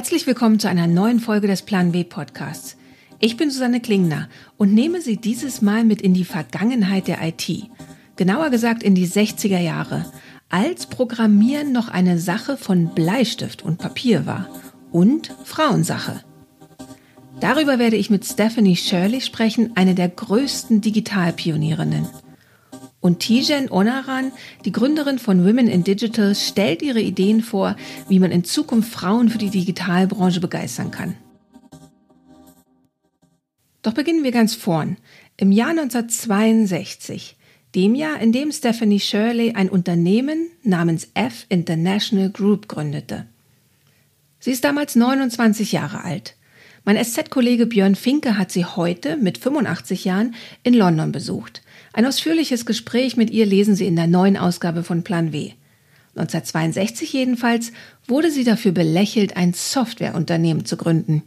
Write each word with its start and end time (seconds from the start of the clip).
Herzlich 0.00 0.26
willkommen 0.26 0.58
zu 0.58 0.66
einer 0.66 0.86
neuen 0.86 1.20
Folge 1.20 1.46
des 1.46 1.60
Plan 1.60 1.92
W 1.92 2.04
Podcasts. 2.04 2.78
Ich 3.18 3.36
bin 3.36 3.50
Susanne 3.50 3.82
Klingner 3.82 4.30
und 4.56 4.72
nehme 4.72 5.02
Sie 5.02 5.18
dieses 5.18 5.60
Mal 5.60 5.84
mit 5.84 6.00
in 6.00 6.14
die 6.14 6.24
Vergangenheit 6.24 7.06
der 7.06 7.18
IT. 7.20 7.68
Genauer 8.16 8.48
gesagt 8.48 8.82
in 8.82 8.94
die 8.94 9.06
60er 9.06 9.58
Jahre, 9.58 10.10
als 10.48 10.86
Programmieren 10.86 11.72
noch 11.72 11.90
eine 11.90 12.18
Sache 12.18 12.56
von 12.56 12.94
Bleistift 12.94 13.62
und 13.62 13.76
Papier 13.76 14.24
war 14.24 14.48
und 14.90 15.36
Frauensache. 15.44 16.24
Darüber 17.40 17.78
werde 17.78 17.96
ich 17.96 18.08
mit 18.08 18.24
Stephanie 18.24 18.76
Shirley 18.76 19.20
sprechen, 19.20 19.72
eine 19.74 19.94
der 19.94 20.08
größten 20.08 20.80
Digitalpionierinnen. 20.80 22.08
Und 23.00 23.20
Tijen 23.20 23.70
Onaran, 23.70 24.32
die 24.64 24.72
Gründerin 24.72 25.18
von 25.18 25.44
Women 25.46 25.68
in 25.68 25.84
Digital, 25.84 26.34
stellt 26.34 26.82
ihre 26.82 27.00
Ideen 27.00 27.42
vor, 27.42 27.76
wie 28.08 28.18
man 28.18 28.30
in 28.30 28.44
Zukunft 28.44 28.92
Frauen 28.92 29.30
für 29.30 29.38
die 29.38 29.50
Digitalbranche 29.50 30.40
begeistern 30.40 30.90
kann. 30.90 31.16
Doch 33.82 33.94
beginnen 33.94 34.22
wir 34.22 34.32
ganz 34.32 34.54
vorn. 34.54 34.98
Im 35.38 35.52
Jahr 35.52 35.70
1962, 35.70 37.36
dem 37.74 37.94
Jahr, 37.94 38.20
in 38.20 38.32
dem 38.32 38.52
Stephanie 38.52 39.00
Shirley 39.00 39.54
ein 39.54 39.70
Unternehmen 39.70 40.50
namens 40.62 41.08
F 41.14 41.46
International 41.48 42.28
Group 42.28 42.68
gründete. 42.68 43.26
Sie 44.40 44.50
ist 44.50 44.64
damals 44.64 44.96
29 44.96 45.72
Jahre 45.72 46.04
alt. 46.04 46.34
Mein 46.84 47.02
SZ-Kollege 47.02 47.66
Björn 47.66 47.94
Finke 47.94 48.36
hat 48.36 48.50
sie 48.50 48.64
heute 48.64 49.16
mit 49.16 49.38
85 49.38 50.04
Jahren 50.04 50.34
in 50.62 50.74
London 50.74 51.12
besucht. 51.12 51.62
Ein 51.92 52.06
ausführliches 52.06 52.66
Gespräch 52.66 53.16
mit 53.16 53.30
ihr 53.30 53.46
lesen 53.46 53.74
Sie 53.74 53.86
in 53.86 53.96
der 53.96 54.06
neuen 54.06 54.36
Ausgabe 54.36 54.84
von 54.84 55.02
Plan 55.02 55.32
W. 55.32 55.52
1962 56.16 57.12
jedenfalls 57.12 57.72
wurde 58.06 58.30
sie 58.30 58.44
dafür 58.44 58.72
belächelt, 58.72 59.36
ein 59.36 59.54
Softwareunternehmen 59.54 60.64
zu 60.64 60.76
gründen. 60.76 61.22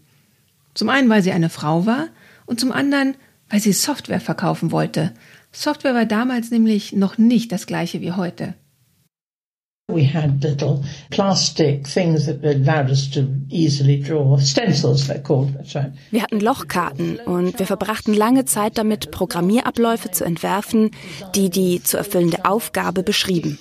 Zum 0.74 0.90
einen, 0.90 1.10
weil 1.10 1.24
sie 1.24 1.32
eine 1.32 1.50
Frau 1.50 1.86
war 1.86 2.08
und 2.46 2.60
zum 2.60 2.72
anderen, 2.72 3.16
weil 3.50 3.60
sie 3.60 3.74
Software 3.74 4.20
verkaufen 4.20 4.72
wollte. 4.72 5.14
Software 5.52 5.94
war 5.94 6.06
damals 6.06 6.52
nämlich 6.52 6.94
noch 6.94 7.18
nicht 7.18 7.52
das 7.52 7.66
gleiche 7.66 8.02
wie 8.02 8.12
heute. 8.12 8.56
We 9.90 10.06
had 10.06 10.42
little 10.42 10.82
plastic 11.10 11.86
things 11.86 12.26
that 12.26 12.42
allowed 12.42 12.90
us 12.90 13.10
to 13.12 13.28
easily 13.50 14.00
draw 14.00 14.38
stencils, 14.38 15.08
they're 15.08 15.22
called. 15.22 15.54
That's 15.56 15.76
right. 15.76 15.92
Wir 16.10 16.24
hatten 16.24 16.40
Lochkarten 16.40 17.20
und 17.20 17.60
wir 17.60 17.66
verbrachten 17.66 18.14
lange 18.14 18.46
Zeit 18.46 18.78
damit, 18.78 19.12
Programmierabläufe 19.12 20.10
zu 20.12 20.24
entwerfen, 20.24 20.92
die 21.36 21.50
die 21.50 21.84
zu 21.84 21.98
erfüllende 21.98 22.46
Aufgabe 22.46 23.04
beschrieben. 23.04 23.60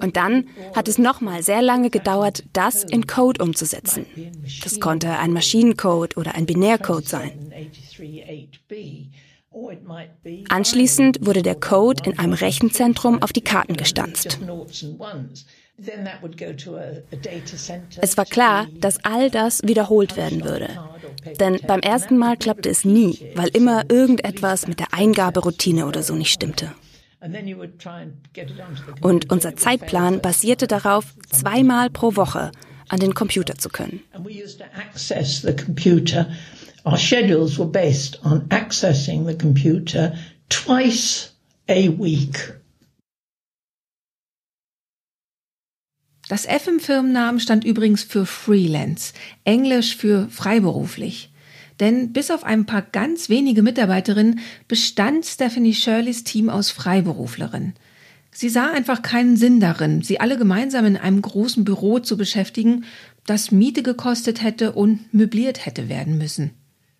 Und 0.00 0.16
dann 0.16 0.46
hat 0.74 0.88
es 0.88 0.96
nochmal 0.96 1.42
sehr 1.42 1.60
lange 1.60 1.90
gedauert, 1.90 2.44
das 2.54 2.84
in 2.84 3.06
Code 3.06 3.42
umzusetzen. 3.42 4.06
Das 4.62 4.80
konnte 4.80 5.18
ein 5.18 5.34
Maschinencode 5.34 6.16
oder 6.16 6.34
ein 6.34 6.46
Binärcode 6.46 7.06
sein. 7.06 7.52
Anschließend 10.48 11.24
wurde 11.24 11.42
der 11.42 11.54
Code 11.54 12.02
in 12.04 12.18
einem 12.18 12.32
Rechenzentrum 12.32 13.22
auf 13.22 13.32
die 13.32 13.42
Karten 13.42 13.76
gestanzt. 13.76 14.38
Es 18.00 18.16
war 18.16 18.24
klar, 18.24 18.66
dass 18.78 19.04
all 19.04 19.30
das 19.30 19.62
wiederholt 19.64 20.16
werden 20.16 20.44
würde. 20.44 20.68
Denn 21.40 21.58
beim 21.66 21.80
ersten 21.80 22.16
Mal 22.16 22.36
klappte 22.36 22.68
es 22.68 22.84
nie, 22.84 23.18
weil 23.34 23.48
immer 23.48 23.90
irgendetwas 23.90 24.68
mit 24.68 24.78
der 24.78 24.92
Eingaberoutine 24.92 25.86
oder 25.86 26.02
so 26.02 26.14
nicht 26.14 26.32
stimmte. 26.32 26.72
Und 29.00 29.32
unser 29.32 29.56
Zeitplan 29.56 30.20
basierte 30.20 30.66
darauf, 30.66 31.14
zweimal 31.30 31.90
pro 31.90 32.16
Woche 32.16 32.52
an 32.88 33.00
den 33.00 33.14
Computer 33.14 33.56
zu 33.56 33.70
können. 33.70 34.02
Our 36.86 36.98
schedules 36.98 37.58
were 37.58 37.70
based 37.70 38.20
on 38.24 38.46
accessing 38.50 39.26
the 39.26 39.34
computer 39.34 40.18
twice 40.50 41.32
a 41.66 41.88
week. 41.88 42.60
Das 46.28 46.44
F 46.46 46.68
im 46.68 46.80
Firmennamen 46.80 47.40
stand 47.40 47.64
übrigens 47.64 48.02
für 48.02 48.26
Freelance, 48.26 49.14
Englisch 49.44 49.96
für 49.96 50.28
freiberuflich. 50.28 51.30
Denn 51.80 52.12
bis 52.12 52.30
auf 52.30 52.44
ein 52.44 52.66
paar 52.66 52.82
ganz 52.82 53.28
wenige 53.28 53.62
Mitarbeiterinnen 53.62 54.40
bestand 54.68 55.24
Stephanie 55.24 55.74
Shirleys 55.74 56.22
Team 56.22 56.50
aus 56.50 56.70
Freiberuflerinnen. 56.70 57.74
Sie 58.30 58.48
sah 58.48 58.70
einfach 58.70 59.00
keinen 59.02 59.36
Sinn 59.36 59.60
darin, 59.60 60.02
sie 60.02 60.20
alle 60.20 60.36
gemeinsam 60.36 60.84
in 60.84 60.96
einem 60.96 61.22
großen 61.22 61.64
Büro 61.64 61.98
zu 61.98 62.16
beschäftigen, 62.16 62.84
das 63.26 63.52
Miete 63.52 63.82
gekostet 63.82 64.42
hätte 64.42 64.72
und 64.72 65.12
möbliert 65.14 65.64
hätte 65.64 65.88
werden 65.88 66.18
müssen. 66.18 66.50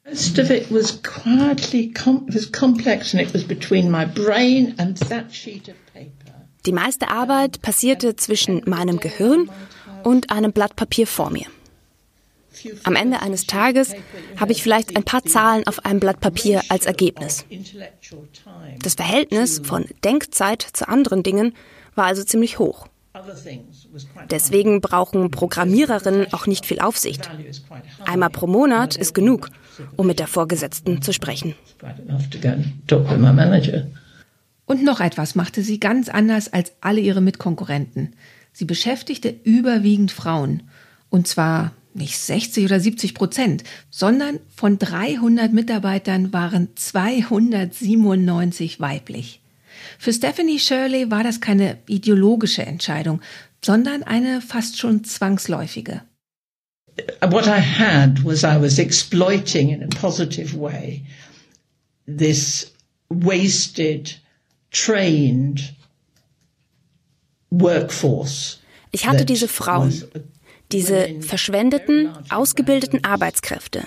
Most 0.06 0.38
of 0.38 0.50
it 0.50 0.70
was 0.70 1.00
quietly 1.02 1.90
com 1.92 2.26
was 2.28 2.50
complex 2.52 3.14
and 3.14 3.22
it 3.22 3.32
was 3.32 3.44
between 3.44 3.90
my 3.90 4.04
brain 4.04 4.74
and 4.78 4.98
that 5.08 5.32
sheet 5.32 5.68
of 5.68 5.74
paper. 5.92 6.34
Die 6.66 6.72
meiste 6.72 7.08
Arbeit 7.08 7.62
passierte 7.62 8.14
zwischen 8.16 8.62
meinem 8.66 8.98
Gehirn 9.00 9.50
und 10.02 10.30
einem 10.30 10.52
Blatt 10.52 10.76
Papier 10.76 11.06
vor 11.06 11.30
mir. 11.30 11.46
Am 12.84 12.96
Ende 12.96 13.20
eines 13.20 13.46
Tages 13.46 13.94
habe 14.38 14.52
ich 14.52 14.62
vielleicht 14.62 14.96
ein 14.96 15.04
paar 15.04 15.24
Zahlen 15.24 15.66
auf 15.66 15.84
einem 15.84 16.00
Blatt 16.00 16.20
Papier 16.20 16.62
als 16.68 16.86
Ergebnis. 16.86 17.44
Das 18.82 18.94
Verhältnis 18.94 19.60
von 19.64 19.86
Denkzeit 20.04 20.62
zu 20.62 20.88
anderen 20.88 21.22
Dingen 21.22 21.54
war 21.94 22.06
also 22.06 22.24
ziemlich 22.24 22.58
hoch. 22.58 22.86
Deswegen 24.30 24.80
brauchen 24.80 25.30
Programmiererinnen 25.30 26.32
auch 26.32 26.46
nicht 26.46 26.66
viel 26.66 26.80
Aufsicht. 26.80 27.30
Einmal 28.04 28.30
pro 28.30 28.48
Monat 28.48 28.96
ist 28.96 29.14
genug, 29.14 29.50
um 29.96 30.08
mit 30.08 30.18
der 30.18 30.26
Vorgesetzten 30.26 31.00
zu 31.00 31.12
sprechen. 31.12 31.54
Und 34.66 34.82
noch 34.82 35.00
etwas 35.00 35.34
machte 35.34 35.62
sie 35.62 35.78
ganz 35.78 36.08
anders 36.08 36.52
als 36.52 36.72
alle 36.80 37.00
ihre 37.00 37.20
Mitkonkurrenten. 37.20 38.14
Sie 38.52 38.64
beschäftigte 38.64 39.34
überwiegend 39.44 40.10
Frauen. 40.10 40.64
Und 41.10 41.28
zwar 41.28 41.72
nicht 41.92 42.18
60 42.18 42.64
oder 42.64 42.80
70 42.80 43.14
Prozent, 43.14 43.62
sondern 43.90 44.40
von 44.54 44.78
300 44.78 45.52
Mitarbeitern 45.52 46.32
waren 46.32 46.70
297 46.74 48.80
weiblich. 48.80 49.43
Für 49.98 50.12
Stephanie 50.12 50.58
Shirley 50.58 51.10
war 51.10 51.22
das 51.22 51.40
keine 51.40 51.78
ideologische 51.86 52.64
Entscheidung, 52.64 53.20
sondern 53.64 54.02
eine 54.02 54.40
fast 54.40 54.78
schon 54.78 55.04
zwangsläufige. 55.04 56.02
What 57.20 57.46
I 57.46 57.60
had 57.60 58.24
was 58.24 58.42
I 58.44 58.60
was 58.60 58.78
exploiting 58.78 59.70
in 59.70 59.82
a 59.82 59.88
positive 60.00 60.56
way 60.56 61.02
this 62.06 62.72
wasted, 63.08 64.20
trained 64.70 65.74
workforce. 67.50 68.58
Ich 68.90 69.06
hatte 69.06 69.24
diese 69.24 69.48
Frauen, 69.48 70.04
diese 70.74 71.20
verschwendeten, 71.20 72.10
ausgebildeten 72.30 73.04
Arbeitskräfte, 73.04 73.84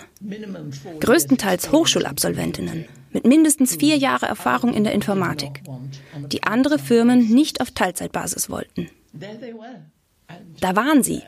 größtenteils 1.02 1.72
Hochschulabsolventinnen 1.72 2.86
mit 3.12 3.28
mindestens 3.28 3.76
vier 3.76 3.98
Jahre 3.98 4.26
Erfahrung 4.26 4.74
in 4.74 4.84
der 4.84 4.94
Informatik, 4.94 5.62
die 6.32 6.44
andere 6.44 6.80
Firmen 6.80 7.28
nicht 7.30 7.62
auf 7.62 7.72
Teilzeitbasis 7.72 8.50
wollten. 8.50 8.90
Da 10.60 10.76
waren 10.76 11.04
sie. 11.04 11.22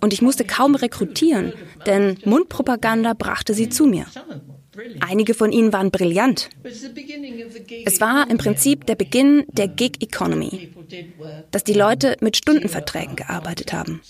Und 0.00 0.12
ich 0.12 0.22
musste 0.22 0.44
kaum 0.44 0.74
rekrutieren, 0.74 1.52
denn 1.86 2.18
Mundpropaganda 2.24 3.14
brachte 3.14 3.54
sie 3.54 3.68
zu 3.68 3.86
mir. 3.86 4.06
Einige 5.00 5.34
von 5.34 5.52
ihnen 5.52 5.72
waren 5.72 5.90
brillant. 5.90 6.50
Es 7.84 8.00
war 8.00 8.28
im 8.30 8.38
Prinzip 8.38 8.86
der 8.86 8.96
Beginn 8.96 9.44
der 9.48 9.68
Gig 9.68 10.00
Economy, 10.00 10.72
dass 11.50 11.64
die 11.64 11.72
Leute 11.72 12.16
mit 12.20 12.36
Stundenverträgen 12.36 13.16
gearbeitet 13.16 13.72
haben, 13.72 14.00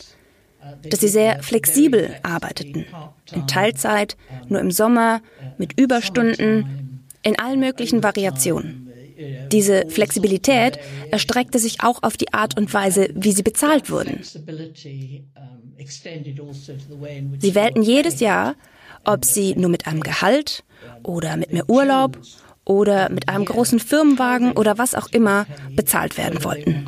dass 0.91 1.01
sie 1.01 1.09
sehr 1.09 1.43
flexibel 1.43 2.15
arbeiteten, 2.23 2.87
in 3.33 3.47
Teilzeit, 3.47 4.17
nur 4.49 4.61
im 4.61 4.71
Sommer, 4.71 5.21
mit 5.59 5.79
Überstunden, 5.79 7.05
in 7.23 7.39
allen 7.39 7.61
möglichen 7.61 8.03
Variationen. 8.03 8.89
Diese 9.51 9.87
Flexibilität 9.89 10.79
erstreckte 11.11 11.59
sich 11.59 11.83
auch 11.83 12.03
auf 12.03 12.17
die 12.17 12.33
Art 12.33 12.57
und 12.57 12.73
Weise, 12.73 13.09
wie 13.15 13.33
sie 13.33 13.43
bezahlt 13.43 13.91
wurden. 13.91 14.23
Sie 17.41 17.55
wählten 17.55 17.83
jedes 17.83 18.21
Jahr, 18.21 18.55
ob 19.05 19.25
sie 19.25 19.55
nur 19.57 19.71
mit 19.71 19.87
einem 19.87 20.03
Gehalt 20.03 20.65
oder 21.03 21.37
mit 21.37 21.53
mehr 21.53 21.69
Urlaub 21.69 22.19
oder 22.65 23.09
mit 23.11 23.29
einem 23.29 23.45
großen 23.45 23.81
Firmenwagen 23.81 24.53
oder 24.53 24.79
was 24.79 24.95
auch 24.95 25.09
immer 25.09 25.47
bezahlt 25.75 26.19
werden 26.19 26.45
wollten. 26.45 26.85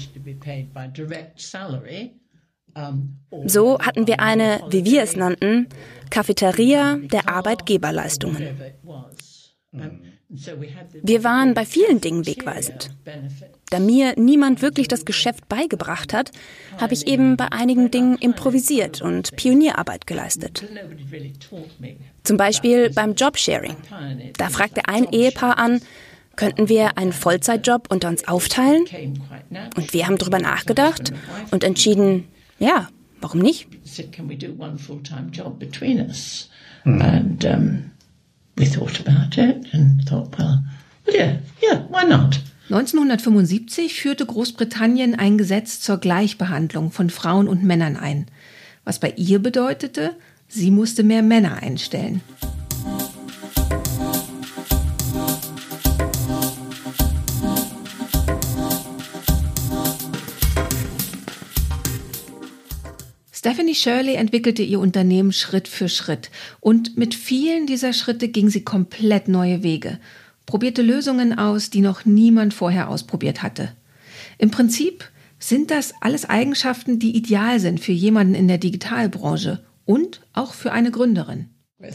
So 3.44 3.78
hatten 3.80 4.06
wir 4.06 4.20
eine, 4.20 4.60
wie 4.70 4.84
wir 4.84 5.02
es 5.02 5.16
nannten, 5.16 5.68
Cafeteria 6.10 6.96
der 6.96 7.28
Arbeitgeberleistungen. 7.28 8.48
Wir 11.02 11.24
waren 11.24 11.54
bei 11.54 11.64
vielen 11.64 12.00
Dingen 12.00 12.26
wegweisend. 12.26 12.90
Da 13.70 13.78
mir 13.80 14.14
niemand 14.16 14.62
wirklich 14.62 14.88
das 14.88 15.04
Geschäft 15.04 15.48
beigebracht 15.48 16.12
hat, 16.12 16.30
habe 16.78 16.94
ich 16.94 17.06
eben 17.06 17.36
bei 17.36 17.50
einigen 17.50 17.90
Dingen 17.90 18.16
improvisiert 18.16 19.02
und 19.02 19.34
Pionierarbeit 19.36 20.06
geleistet. 20.06 20.64
Zum 22.22 22.36
Beispiel 22.36 22.90
beim 22.90 23.14
Jobsharing. 23.14 23.76
Da 24.36 24.48
fragte 24.48 24.82
ein 24.86 25.10
Ehepaar 25.12 25.58
an, 25.58 25.80
könnten 26.36 26.68
wir 26.68 26.96
einen 26.96 27.12
Vollzeitjob 27.12 27.88
unter 27.90 28.08
uns 28.08 28.26
aufteilen? 28.26 28.84
Und 29.76 29.92
wir 29.92 30.06
haben 30.06 30.16
darüber 30.16 30.38
nachgedacht 30.38 31.12
und 31.50 31.64
entschieden, 31.64 32.28
ja, 32.60 32.88
warum 33.20 33.40
nicht? 33.40 33.66
Mhm. 36.84 37.90
we 38.56 38.66
thought 38.66 39.00
about 39.00 39.36
it 39.38 39.66
and 39.72 40.06
thought, 40.06 40.38
well, 40.38 40.62
well 41.06 41.16
yeah, 41.16 41.38
yeah, 41.62 41.84
why 41.88 42.04
not? 42.04 42.40
1975 42.68 43.94
führte 43.94 44.26
Großbritannien 44.26 45.16
ein 45.16 45.38
Gesetz 45.38 45.80
zur 45.80 45.98
Gleichbehandlung 45.98 46.92
von 46.92 47.10
Frauen 47.10 47.48
und 47.48 47.64
Männern 47.64 47.96
ein, 47.96 48.26
was 48.84 49.00
bei 49.00 49.12
ihr 49.16 49.40
bedeutete, 49.40 50.14
sie 50.46 50.70
musste 50.70 51.02
mehr 51.02 51.22
Männer 51.22 51.62
einstellen. 51.62 52.20
Stephanie 63.40 63.74
Shirley 63.74 64.16
entwickelte 64.16 64.62
ihr 64.62 64.78
Unternehmen 64.80 65.32
Schritt 65.32 65.66
für 65.66 65.88
Schritt 65.88 66.30
und 66.60 66.98
mit 66.98 67.14
vielen 67.14 67.66
dieser 67.66 67.94
Schritte 67.94 68.28
ging 68.28 68.50
sie 68.50 68.64
komplett 68.64 69.28
neue 69.28 69.62
Wege, 69.62 69.98
probierte 70.44 70.82
Lösungen 70.82 71.38
aus, 71.38 71.70
die 71.70 71.80
noch 71.80 72.04
niemand 72.04 72.52
vorher 72.52 72.90
ausprobiert 72.90 73.42
hatte. 73.42 73.72
Im 74.36 74.50
Prinzip 74.50 75.08
sind 75.38 75.70
das 75.70 75.94
alles 76.02 76.28
Eigenschaften, 76.28 76.98
die 76.98 77.16
ideal 77.16 77.60
sind 77.60 77.80
für 77.80 77.92
jemanden 77.92 78.34
in 78.34 78.46
der 78.46 78.58
Digitalbranche 78.58 79.64
und 79.86 80.20
auch 80.34 80.52
für 80.52 80.72
eine 80.72 80.90
Gründerin. 80.90 81.48
Uh, 81.78 81.86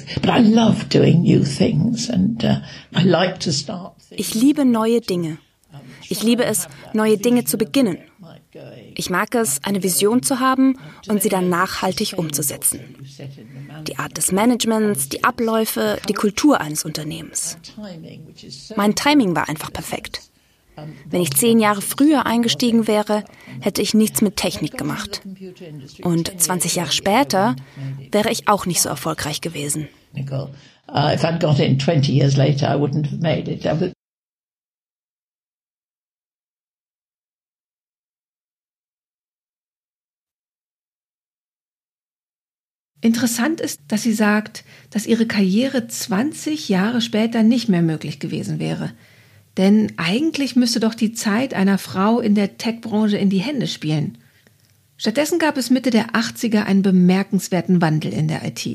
ich 4.10 4.34
liebe 4.34 4.66
neue 4.66 5.02
Dinge. 5.02 5.38
Ich 6.10 6.24
liebe 6.24 6.46
es, 6.46 6.68
neue 6.94 7.18
Dinge 7.20 7.46
zu 7.46 7.60
beginnen 7.60 8.00
ich 8.96 9.10
mag 9.10 9.36
es, 9.36 9.64
eine 9.64 9.84
Vision 9.84 10.24
zu 10.24 10.40
haben 10.40 10.78
und 11.08 11.22
sie 11.22 11.30
dann 11.30 11.50
nachhaltig 11.50 12.18
umzusetzen. 12.18 12.80
Die 13.88 13.98
Art 13.98 14.18
des 14.18 14.32
Managements, 14.32 15.10
die 15.10 15.24
Abläufe, 15.24 16.00
die 16.08 16.14
Kultur 16.14 16.62
eines 16.62 16.86
Unternehmens. 16.86 17.58
Mein 18.76 18.96
Timing 18.96 19.36
war 19.36 19.50
einfach 19.50 19.72
perfekt. 19.72 20.22
Wenn 21.10 21.22
ich 21.22 21.32
zehn 21.32 21.60
Jahre 21.60 21.82
früher 21.82 22.26
eingestiegen 22.26 22.88
wäre, 22.88 23.24
hätte 23.62 23.82
ich 23.82 23.94
nichts 23.94 24.22
mit 24.22 24.36
Technik 24.36 24.78
gemacht. 24.78 25.22
Und 26.04 26.42
20 26.42 26.76
Jahre 26.76 26.92
später 26.92 27.56
wäre 28.12 28.30
ich 28.30 28.48
auch 28.48 28.66
nicht 28.66 28.82
so 28.82 28.90
erfolgreich 28.90 29.42
gewesen. 29.42 29.88
Uh, 30.88 31.10
if 31.12 31.24
I'd 31.24 31.40
got 31.40 31.60
in 31.60 31.80
20 31.80 32.10
years 32.10 32.38
later, 32.38 32.70
I 32.70 32.76
wouldn't 32.76 33.08
have 33.08 33.20
made 33.20 33.50
it. 33.50 33.95
Interessant 43.06 43.62
ist, 43.62 43.82
dass 43.88 44.02
sie 44.02 44.14
sagt, 44.14 44.64
dass 44.90 45.06
ihre 45.06 45.28
Karriere 45.28 45.88
20 45.88 46.70
Jahre 46.70 47.02
später 47.02 47.44
nicht 47.44 47.70
mehr 47.70 47.84
möglich 47.84 48.18
gewesen 48.18 48.58
wäre. 48.58 48.94
Denn 49.58 49.94
eigentlich 49.98 50.56
müsste 50.56 50.80
doch 50.80 50.96
die 50.96 51.14
Zeit 51.14 51.54
einer 51.54 51.78
Frau 51.78 52.20
in 52.20 52.34
der 52.34 52.58
Tech-Branche 52.58 53.18
in 53.18 53.30
die 53.30 53.38
Hände 53.38 53.68
spielen. 53.68 54.18
Stattdessen 54.98 55.38
gab 55.38 55.56
es 55.56 55.70
Mitte 55.70 55.92
der 55.92 56.14
80er 56.14 56.64
einen 56.64 56.82
bemerkenswerten 56.82 57.80
Wandel 57.80 58.12
in 58.12 58.28
der 58.28 58.44
IT. 58.44 58.68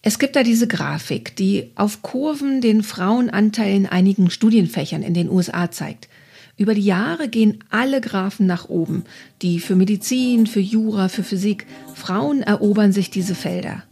Es 0.00 0.18
gibt 0.18 0.34
da 0.34 0.42
diese 0.42 0.66
Grafik, 0.66 1.36
die 1.36 1.72
auf 1.74 2.00
Kurven 2.00 2.62
den 2.62 2.82
Frauenanteil 2.82 3.76
in 3.76 3.84
einigen 3.84 4.30
Studienfächern 4.30 5.02
in 5.02 5.12
den 5.12 5.28
USA 5.28 5.70
zeigt. 5.70 6.08
Über 6.58 6.74
die 6.74 6.82
Jahre 6.82 7.28
gehen 7.28 7.62
alle 7.70 8.00
Graphen 8.00 8.46
nach 8.46 8.68
oben, 8.68 9.04
die 9.42 9.60
für 9.60 9.76
Medizin, 9.76 10.48
für 10.48 10.60
Jura, 10.60 11.08
für 11.08 11.22
Physik. 11.22 11.66
Frauen 11.94 12.42
erobern 12.42 12.92
sich 12.92 13.10
diese 13.10 13.36
Felder. 13.36 13.84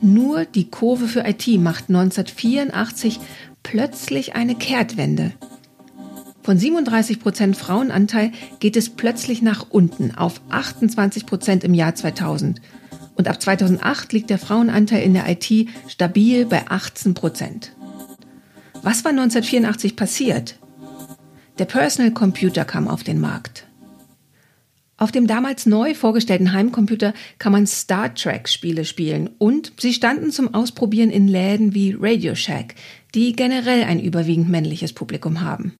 Nur 0.00 0.44
die 0.44 0.70
Kurve 0.70 1.08
für 1.08 1.26
IT 1.26 1.48
macht 1.60 1.88
1984 1.88 3.18
plötzlich 3.64 4.36
eine 4.36 4.54
Kehrtwende. 4.54 5.32
Von 6.44 6.56
37 6.56 7.18
Prozent 7.18 7.56
Frauenanteil 7.56 8.30
geht 8.60 8.76
es 8.76 8.88
plötzlich 8.90 9.42
nach 9.42 9.66
unten 9.68 10.14
auf 10.14 10.40
28 10.48 11.26
Prozent 11.26 11.64
im 11.64 11.74
Jahr 11.74 11.96
2000. 11.96 12.62
Und 13.16 13.26
ab 13.26 13.42
2008 13.42 14.12
liegt 14.12 14.30
der 14.30 14.38
Frauenanteil 14.38 15.02
in 15.02 15.12
der 15.12 15.28
IT 15.28 15.68
stabil 15.88 16.46
bei 16.46 16.66
18 16.68 17.14
Prozent. 17.14 17.72
Was 18.82 19.04
war 19.04 19.10
1984 19.10 19.96
passiert? 19.96 20.59
Der 21.60 21.66
Personal 21.66 22.10
Computer 22.12 22.64
kam 22.64 22.88
auf 22.88 23.04
den 23.04 23.20
Markt. 23.20 23.66
Auf 24.96 25.12
dem 25.12 25.26
damals 25.26 25.66
neu 25.66 25.92
vorgestellten 25.92 26.54
Heimcomputer 26.54 27.12
kann 27.38 27.52
man 27.52 27.66
Star 27.66 28.14
Trek 28.14 28.48
Spiele 28.48 28.86
spielen 28.86 29.28
und 29.36 29.74
sie 29.78 29.92
standen 29.92 30.30
zum 30.30 30.54
Ausprobieren 30.54 31.10
in 31.10 31.28
Läden 31.28 31.74
wie 31.74 31.94
Radio 32.00 32.34
Shack, 32.34 32.76
die 33.14 33.34
generell 33.34 33.82
ein 33.82 34.00
überwiegend 34.00 34.48
männliches 34.48 34.94
Publikum 34.94 35.42
haben. 35.42 35.74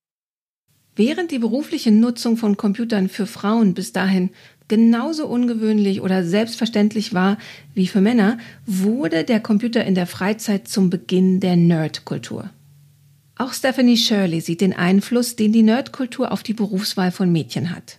Während 0.96 1.30
die 1.30 1.38
berufliche 1.38 1.90
Nutzung 1.90 2.36
von 2.36 2.58
Computern 2.58 3.08
für 3.08 3.24
Frauen 3.24 3.72
bis 3.72 3.94
dahin 3.94 4.28
genauso 4.68 5.26
ungewöhnlich 5.28 6.02
oder 6.02 6.24
selbstverständlich 6.24 7.14
war 7.14 7.38
wie 7.72 7.86
für 7.86 8.02
Männer, 8.02 8.36
wurde 8.66 9.24
der 9.24 9.40
Computer 9.40 9.82
in 9.82 9.94
der 9.94 10.06
Freizeit 10.06 10.68
zum 10.68 10.90
Beginn 10.90 11.40
der 11.40 11.56
Nerdkultur. 11.56 12.50
Auch 13.40 13.54
Stephanie 13.54 13.96
Shirley 13.96 14.42
sieht 14.42 14.60
den 14.60 14.74
Einfluss, 14.74 15.34
den 15.34 15.50
die 15.50 15.62
Nerdkultur 15.62 16.30
auf 16.30 16.42
die 16.42 16.52
Berufswahl 16.52 17.10
von 17.10 17.32
Mädchen 17.32 17.74
hat. 17.74 17.98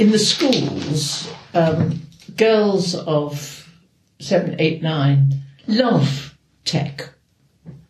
In 0.00 0.10
the 0.10 0.18
schools, 0.18 1.28
um, 1.52 2.00
girls 2.38 2.94
of 3.06 3.66
seven, 4.18 4.58
eight, 4.58 4.82
nine 4.82 5.42
love 5.66 6.08
tech. 6.64 7.12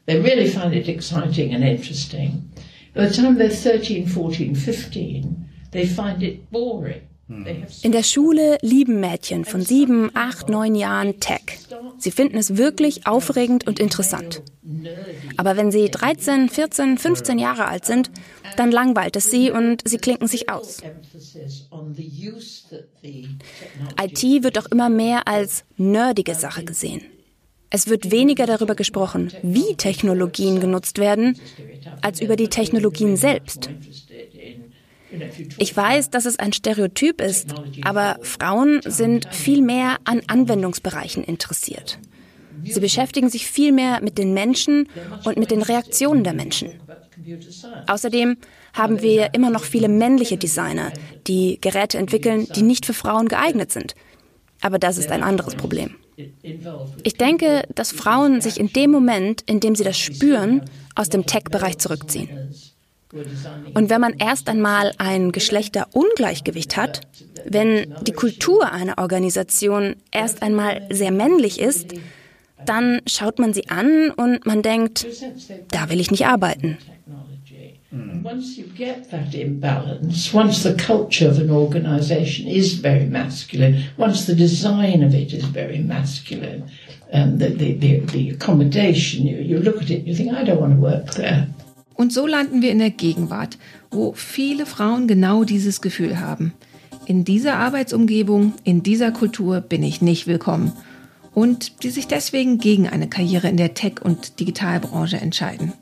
They 0.06 0.18
really 0.18 0.48
find 0.48 0.74
it 0.74 0.88
exciting 0.88 1.54
and 1.54 1.62
interesting. 1.62 2.50
By 2.94 3.06
the 3.06 3.14
time 3.14 3.38
they're 3.38 3.48
13, 3.48 4.08
14, 4.08 4.56
15, 4.56 5.48
they 5.70 5.86
find 5.86 6.20
it 6.24 6.50
boring. 6.50 7.07
In 7.28 7.92
der 7.92 8.02
Schule 8.02 8.56
lieben 8.62 9.00
Mädchen 9.00 9.44
von 9.44 9.60
sieben, 9.60 10.10
acht, 10.14 10.48
neun 10.48 10.74
Jahren 10.74 11.20
Tech. 11.20 11.58
Sie 11.98 12.10
finden 12.10 12.38
es 12.38 12.56
wirklich 12.56 13.06
aufregend 13.06 13.66
und 13.66 13.78
interessant. 13.78 14.42
Aber 15.36 15.56
wenn 15.56 15.70
sie 15.70 15.90
13, 15.90 16.48
14, 16.48 16.96
15 16.96 17.38
Jahre 17.38 17.66
alt 17.66 17.84
sind, 17.84 18.10
dann 18.56 18.70
langweilt 18.70 19.16
es 19.16 19.30
sie 19.30 19.50
und 19.50 19.82
sie 19.86 19.98
klinken 19.98 20.26
sich 20.26 20.48
aus. 20.48 20.78
IT 24.00 24.22
wird 24.42 24.58
auch 24.58 24.66
immer 24.66 24.88
mehr 24.88 25.28
als 25.28 25.64
nerdige 25.76 26.34
Sache 26.34 26.64
gesehen. 26.64 27.02
Es 27.70 27.88
wird 27.88 28.10
weniger 28.10 28.46
darüber 28.46 28.74
gesprochen, 28.74 29.30
wie 29.42 29.74
Technologien 29.76 30.60
genutzt 30.60 30.98
werden, 30.98 31.38
als 32.00 32.20
über 32.20 32.36
die 32.36 32.48
Technologien 32.48 33.16
selbst. 33.16 33.68
Ich 35.58 35.76
weiß, 35.76 36.10
dass 36.10 36.26
es 36.26 36.38
ein 36.38 36.52
Stereotyp 36.52 37.20
ist, 37.20 37.54
aber 37.82 38.18
Frauen 38.22 38.80
sind 38.84 39.26
viel 39.32 39.62
mehr 39.62 39.96
an 40.04 40.22
Anwendungsbereichen 40.26 41.24
interessiert. 41.24 41.98
Sie 42.64 42.80
beschäftigen 42.80 43.30
sich 43.30 43.46
viel 43.46 43.72
mehr 43.72 44.00
mit 44.02 44.18
den 44.18 44.34
Menschen 44.34 44.88
und 45.24 45.38
mit 45.38 45.50
den 45.50 45.62
Reaktionen 45.62 46.24
der 46.24 46.34
Menschen. 46.34 46.72
Außerdem 47.86 48.36
haben 48.72 49.02
wir 49.02 49.34
immer 49.34 49.50
noch 49.50 49.64
viele 49.64 49.88
männliche 49.88 50.36
Designer, 50.36 50.92
die 51.26 51.58
Geräte 51.60 51.98
entwickeln, 51.98 52.46
die 52.54 52.62
nicht 52.62 52.86
für 52.86 52.94
Frauen 52.94 53.28
geeignet 53.28 53.72
sind. 53.72 53.94
Aber 54.60 54.78
das 54.78 54.98
ist 54.98 55.10
ein 55.10 55.22
anderes 55.22 55.54
Problem. 55.54 55.96
Ich 57.04 57.14
denke, 57.14 57.62
dass 57.74 57.92
Frauen 57.92 58.40
sich 58.40 58.58
in 58.58 58.72
dem 58.72 58.90
Moment, 58.90 59.42
in 59.46 59.60
dem 59.60 59.76
sie 59.76 59.84
das 59.84 59.96
spüren, 59.96 60.62
aus 60.96 61.08
dem 61.08 61.26
Tech-Bereich 61.26 61.78
zurückziehen. 61.78 62.28
Und 63.74 63.90
wenn 63.90 64.00
man 64.00 64.14
erst 64.18 64.48
einmal 64.48 64.92
ein 64.98 65.32
Geschlechterungleichgewicht 65.32 66.76
hat, 66.76 67.00
wenn 67.44 67.94
die 68.02 68.12
Kultur 68.12 68.70
einer 68.70 68.98
Organisation 68.98 69.96
erst 70.10 70.42
einmal 70.42 70.82
sehr 70.90 71.10
männlich 71.10 71.58
ist, 71.60 71.94
dann 72.66 73.00
schaut 73.06 73.38
man 73.38 73.54
sie 73.54 73.68
an 73.68 74.10
und 74.10 74.44
man 74.44 74.62
denkt, 74.62 75.06
da 75.70 75.88
will 75.88 76.00
ich 76.00 76.10
nicht 76.10 76.26
arbeiten. 76.26 76.78
once 78.22 78.58
you 78.58 78.66
get 78.76 79.10
that 79.10 79.34
imbalance, 79.34 80.34
once 80.34 80.62
the 80.62 80.74
culture 80.74 81.28
of 81.28 81.38
an 81.38 81.50
organization 81.50 82.46
is 82.46 82.74
very 82.74 83.06
masculine, 83.06 83.84
once 83.96 84.26
the 84.26 84.34
design 84.34 85.02
of 85.02 85.14
it 85.14 85.32
is 85.32 85.44
very 85.44 85.78
masculine, 85.78 86.70
um, 87.12 87.38
the, 87.38 87.48
the, 87.48 87.72
the, 87.74 88.00
the 88.00 88.30
accommodation, 88.30 89.26
you, 89.26 89.38
you 89.38 89.58
look 89.58 89.80
at 89.80 89.90
it 89.90 90.00
and 90.00 90.08
you 90.08 90.14
think, 90.14 90.34
I 90.34 90.44
don't 90.44 90.60
want 90.60 90.74
to 90.74 90.80
work 90.80 91.14
there. 91.14 91.48
Und 91.98 92.12
so 92.12 92.28
landen 92.28 92.62
wir 92.62 92.70
in 92.70 92.78
der 92.78 92.90
Gegenwart, 92.90 93.58
wo 93.90 94.12
viele 94.12 94.66
Frauen 94.66 95.08
genau 95.08 95.42
dieses 95.42 95.80
Gefühl 95.80 96.20
haben. 96.20 96.52
In 97.06 97.24
dieser 97.24 97.56
Arbeitsumgebung, 97.56 98.52
in 98.62 98.84
dieser 98.84 99.10
Kultur 99.10 99.60
bin 99.60 99.82
ich 99.82 100.00
nicht 100.00 100.28
willkommen. 100.28 100.72
Und 101.34 101.82
die 101.82 101.90
sich 101.90 102.06
deswegen 102.06 102.58
gegen 102.58 102.88
eine 102.88 103.08
Karriere 103.08 103.48
in 103.48 103.56
der 103.56 103.74
Tech- 103.74 104.00
und 104.00 104.38
Digitalbranche 104.38 105.16
entscheiden. 105.16 105.72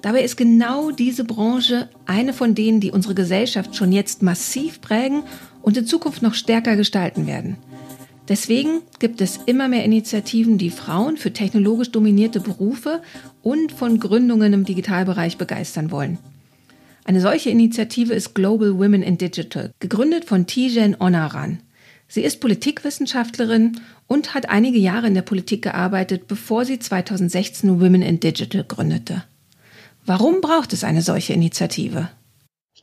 Dabei 0.00 0.22
ist 0.22 0.36
genau 0.38 0.90
diese 0.90 1.24
Branche 1.24 1.90
eine 2.06 2.32
von 2.32 2.54
denen, 2.54 2.80
die 2.80 2.90
unsere 2.90 3.14
Gesellschaft 3.14 3.76
schon 3.76 3.92
jetzt 3.92 4.22
massiv 4.22 4.80
prägen 4.80 5.24
und 5.60 5.76
in 5.76 5.86
Zukunft 5.86 6.22
noch 6.22 6.32
stärker 6.32 6.74
gestalten 6.74 7.26
werden. 7.26 7.58
Deswegen 8.28 8.82
gibt 8.98 9.20
es 9.20 9.38
immer 9.46 9.68
mehr 9.68 9.84
Initiativen, 9.84 10.58
die 10.58 10.70
Frauen 10.70 11.16
für 11.16 11.32
technologisch 11.32 11.92
dominierte 11.92 12.40
Berufe 12.40 13.02
und 13.42 13.70
von 13.70 14.00
Gründungen 14.00 14.52
im 14.52 14.64
Digitalbereich 14.64 15.38
begeistern 15.38 15.92
wollen. 15.92 16.18
Eine 17.04 17.20
solche 17.20 17.50
Initiative 17.50 18.12
ist 18.12 18.34
Global 18.34 18.78
Women 18.78 19.02
in 19.02 19.16
Digital, 19.16 19.70
gegründet 19.78 20.24
von 20.24 20.46
Tijen 20.46 20.96
Onaran. 20.98 21.60
Sie 22.08 22.22
ist 22.22 22.40
Politikwissenschaftlerin 22.40 23.80
und 24.08 24.34
hat 24.34 24.48
einige 24.48 24.78
Jahre 24.78 25.06
in 25.06 25.14
der 25.14 25.22
Politik 25.22 25.62
gearbeitet, 25.62 26.26
bevor 26.26 26.64
sie 26.64 26.80
2016 26.80 27.80
Women 27.80 28.02
in 28.02 28.18
Digital 28.18 28.64
gründete. 28.64 29.22
Warum 30.04 30.40
braucht 30.40 30.72
es 30.72 30.82
eine 30.82 31.02
solche 31.02 31.32
Initiative? 31.32 32.08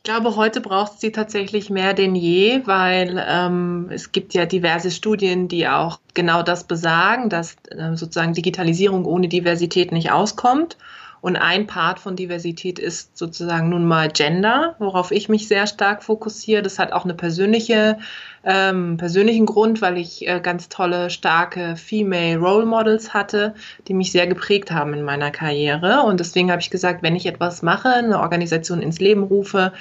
Ich 0.06 0.12
glaube, 0.12 0.36
heute 0.36 0.60
braucht 0.60 0.96
es 0.96 1.00
sie 1.00 1.12
tatsächlich 1.12 1.70
mehr 1.70 1.94
denn 1.94 2.14
je, 2.14 2.60
weil 2.66 3.24
ähm, 3.26 3.88
es 3.90 4.12
gibt 4.12 4.34
ja 4.34 4.44
diverse 4.44 4.90
Studien, 4.90 5.48
die 5.48 5.66
auch 5.66 5.98
genau 6.12 6.42
das 6.42 6.64
besagen, 6.64 7.30
dass 7.30 7.56
äh, 7.70 7.96
sozusagen 7.96 8.34
Digitalisierung 8.34 9.06
ohne 9.06 9.28
Diversität 9.28 9.92
nicht 9.92 10.12
auskommt. 10.12 10.76
Und 11.22 11.36
ein 11.36 11.66
Part 11.66 12.00
von 12.00 12.16
Diversität 12.16 12.78
ist 12.78 13.16
sozusagen 13.16 13.70
nun 13.70 13.86
mal 13.86 14.10
Gender, 14.10 14.76
worauf 14.78 15.10
ich 15.10 15.30
mich 15.30 15.48
sehr 15.48 15.66
stark 15.66 16.04
fokussiere. 16.04 16.60
Das 16.60 16.78
hat 16.78 16.92
auch 16.92 17.04
eine 17.04 17.14
persönliche, 17.14 17.96
ähm, 18.44 18.96
persönlichen 18.96 19.46
Grund, 19.46 19.80
weil 19.82 19.98
ich 19.98 20.26
äh, 20.26 20.40
ganz 20.40 20.68
tolle, 20.68 21.10
starke 21.10 21.76
Female 21.76 22.38
Role 22.38 22.66
Models 22.66 23.14
hatte, 23.14 23.54
die 23.88 23.94
mich 23.94 24.12
sehr 24.12 24.26
geprägt 24.26 24.70
haben 24.70 24.94
in 24.94 25.02
meiner 25.02 25.30
Karriere. 25.30 26.02
Und 26.02 26.20
deswegen 26.20 26.50
habe 26.50 26.60
ich 26.60 26.70
gesagt, 26.70 27.02
wenn 27.02 27.16
ich 27.16 27.26
etwas 27.26 27.62
mache, 27.62 27.88
eine 27.88 28.20
Organisation 28.20 28.82
ins 28.82 29.00
Leben 29.00 29.22
rufe, 29.22 29.72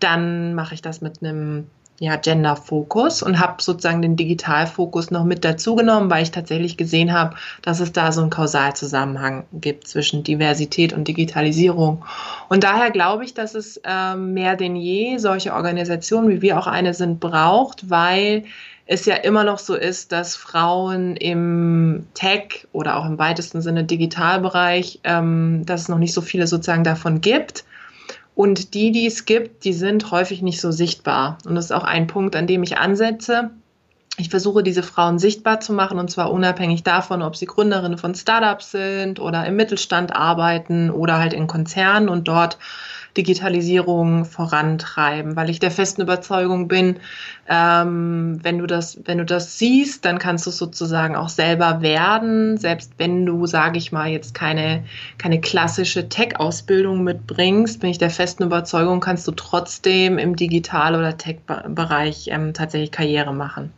dann 0.00 0.54
mache 0.54 0.74
ich 0.74 0.82
das 0.82 1.00
mit 1.00 1.22
einem 1.22 1.66
ja, 1.98 2.16
Gender-Fokus 2.16 3.22
und 3.22 3.38
habe 3.38 3.62
sozusagen 3.62 4.02
den 4.02 4.16
Digital-Fokus 4.16 5.10
noch 5.10 5.24
mit 5.24 5.44
dazugenommen, 5.44 6.10
weil 6.10 6.22
ich 6.22 6.30
tatsächlich 6.30 6.76
gesehen 6.76 7.12
habe, 7.12 7.36
dass 7.62 7.80
es 7.80 7.92
da 7.92 8.10
so 8.12 8.22
einen 8.22 8.30
Kausalzusammenhang 8.30 9.44
gibt 9.52 9.86
zwischen 9.86 10.24
Diversität 10.24 10.92
und 10.92 11.06
Digitalisierung. 11.06 12.04
Und 12.48 12.64
daher 12.64 12.90
glaube 12.90 13.24
ich, 13.24 13.34
dass 13.34 13.54
es 13.54 13.80
äh, 13.84 14.16
mehr 14.16 14.56
denn 14.56 14.74
je 14.74 15.18
solche 15.18 15.54
Organisationen, 15.54 16.28
wie 16.28 16.42
wir 16.42 16.58
auch 16.58 16.66
eine 16.66 16.94
sind, 16.94 17.20
braucht, 17.20 17.88
weil 17.88 18.44
es 18.86 19.06
ja 19.06 19.14
immer 19.14 19.44
noch 19.44 19.58
so 19.58 19.76
ist, 19.76 20.10
dass 20.10 20.34
Frauen 20.34 21.16
im 21.16 22.06
Tech 22.14 22.66
oder 22.72 22.96
auch 22.96 23.06
im 23.06 23.18
weitesten 23.18 23.62
Sinne 23.62 23.84
Digitalbereich, 23.84 25.00
ähm, 25.04 25.62
dass 25.66 25.82
es 25.82 25.88
noch 25.88 25.98
nicht 25.98 26.14
so 26.14 26.20
viele 26.20 26.46
sozusagen 26.46 26.84
davon 26.84 27.20
gibt 27.20 27.64
und 28.34 28.74
die, 28.74 28.92
die 28.92 29.06
es 29.06 29.24
gibt, 29.24 29.64
die 29.64 29.72
sind 29.72 30.10
häufig 30.10 30.42
nicht 30.42 30.60
so 30.60 30.70
sichtbar. 30.70 31.38
Und 31.46 31.54
das 31.54 31.66
ist 31.66 31.72
auch 31.72 31.84
ein 31.84 32.06
Punkt, 32.06 32.34
an 32.34 32.46
dem 32.46 32.62
ich 32.62 32.78
ansetze. 32.78 33.50
Ich 34.18 34.28
versuche, 34.28 34.62
diese 34.62 34.82
Frauen 34.82 35.18
sichtbar 35.18 35.60
zu 35.60 35.72
machen, 35.72 35.98
und 35.98 36.10
zwar 36.10 36.30
unabhängig 36.30 36.82
davon, 36.82 37.22
ob 37.22 37.36
sie 37.36 37.46
Gründerinnen 37.46 37.98
von 37.98 38.14
Startups 38.14 38.70
sind 38.70 39.20
oder 39.20 39.46
im 39.46 39.56
Mittelstand 39.56 40.14
arbeiten 40.14 40.90
oder 40.90 41.18
halt 41.18 41.32
in 41.32 41.46
Konzernen 41.46 42.08
und 42.08 42.28
dort 42.28 42.58
Digitalisierung 43.16 44.24
vorantreiben, 44.24 45.36
weil 45.36 45.50
ich 45.50 45.58
der 45.58 45.70
festen 45.70 46.02
Überzeugung 46.02 46.68
bin, 46.68 46.96
ähm, 47.48 48.38
wenn 48.42 48.58
du 48.58 48.66
das, 48.66 49.00
wenn 49.04 49.18
du 49.18 49.24
das 49.24 49.58
siehst, 49.58 50.04
dann 50.04 50.18
kannst 50.18 50.46
du 50.46 50.50
sozusagen 50.50 51.16
auch 51.16 51.28
selber 51.28 51.82
werden, 51.82 52.56
selbst 52.56 52.94
wenn 52.98 53.26
du, 53.26 53.46
sage 53.46 53.78
ich 53.78 53.92
mal, 53.92 54.08
jetzt 54.08 54.34
keine, 54.34 54.84
keine 55.18 55.40
klassische 55.40 56.08
Tech-Ausbildung 56.08 57.04
mitbringst, 57.04 57.80
bin 57.80 57.90
ich 57.90 57.98
der 57.98 58.10
festen 58.10 58.44
Überzeugung, 58.44 59.00
kannst 59.00 59.26
du 59.28 59.32
trotzdem 59.32 60.18
im 60.18 60.36
Digital- 60.36 60.94
oder 60.94 61.16
Tech-Bereich 61.16 62.28
ähm, 62.28 62.54
tatsächlich 62.54 62.92
Karriere 62.92 63.34
machen. 63.34 63.72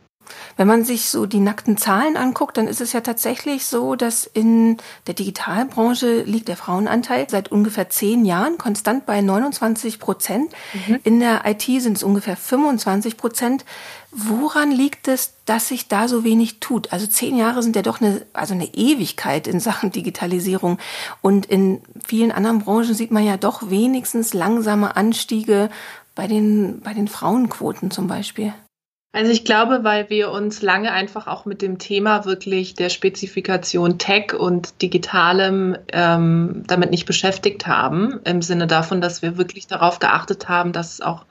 Wenn 0.57 0.67
man 0.67 0.83
sich 0.83 1.09
so 1.09 1.25
die 1.25 1.39
nackten 1.39 1.77
Zahlen 1.77 2.17
anguckt, 2.17 2.57
dann 2.57 2.67
ist 2.67 2.81
es 2.81 2.93
ja 2.93 3.01
tatsächlich 3.01 3.65
so, 3.65 3.95
dass 3.95 4.25
in 4.25 4.77
der 5.07 5.13
Digitalbranche 5.13 6.21
liegt 6.23 6.47
der 6.47 6.57
Frauenanteil 6.57 7.27
seit 7.29 7.51
ungefähr 7.51 7.89
zehn 7.89 8.25
Jahren 8.25 8.57
konstant 8.57 9.05
bei 9.05 9.21
29 9.21 9.99
Prozent. 9.99 10.51
Mhm. 10.73 10.99
In 11.03 11.19
der 11.19 11.43
IT 11.45 11.63
sind 11.63 11.97
es 11.97 12.03
ungefähr 12.03 12.37
25 12.37 13.17
Prozent. 13.17 13.65
Woran 14.11 14.71
liegt 14.71 15.09
es, 15.09 15.33
dass 15.43 15.67
sich 15.67 15.89
da 15.89 16.07
so 16.07 16.23
wenig 16.23 16.61
tut? 16.61 16.93
Also 16.93 17.05
zehn 17.05 17.37
Jahre 17.37 17.61
sind 17.61 17.75
ja 17.75 17.81
doch 17.81 17.99
eine, 17.99 18.25
also 18.31 18.53
eine 18.53 18.73
Ewigkeit 18.73 19.45
in 19.45 19.59
Sachen 19.59 19.91
Digitalisierung. 19.91 20.77
Und 21.21 21.45
in 21.45 21.81
vielen 22.05 22.31
anderen 22.31 22.59
Branchen 22.59 22.93
sieht 22.93 23.11
man 23.11 23.25
ja 23.25 23.35
doch 23.35 23.69
wenigstens 23.69 24.33
langsame 24.33 24.95
Anstiege 24.95 25.69
bei 26.15 26.27
den, 26.27 26.79
bei 26.79 26.93
den 26.93 27.09
Frauenquoten 27.09 27.91
zum 27.91 28.07
Beispiel. 28.07 28.53
Also 29.15 29.31
ich 29.31 29.45
glaube, 29.45 29.85
weil 29.85 30.09
wir 30.09 30.29
uns 30.29 30.61
lange 30.61 30.91
einfach 30.91 31.27
auch 31.27 31.45
mit 31.45 31.61
dem 31.61 31.77
Thema 31.77 32.25
wirklich 32.25 32.73
der 32.73 32.89
Spezifikation 32.89 33.97
Tech 33.97 34.33
und 34.37 34.81
Digitalem 34.81 35.77
ähm, 35.93 36.63
damit 36.67 36.91
nicht 36.91 37.05
beschäftigt 37.05 37.65
haben, 37.65 38.19
im 38.25 38.41
Sinne 38.41 38.67
davon, 38.67 38.99
dass 38.99 39.21
wir 39.21 39.37
wirklich 39.37 39.67
darauf 39.67 39.99
geachtet 39.99 40.49
haben, 40.49 40.73
dass 40.73 40.95
es 40.95 41.01
auch 41.01 41.23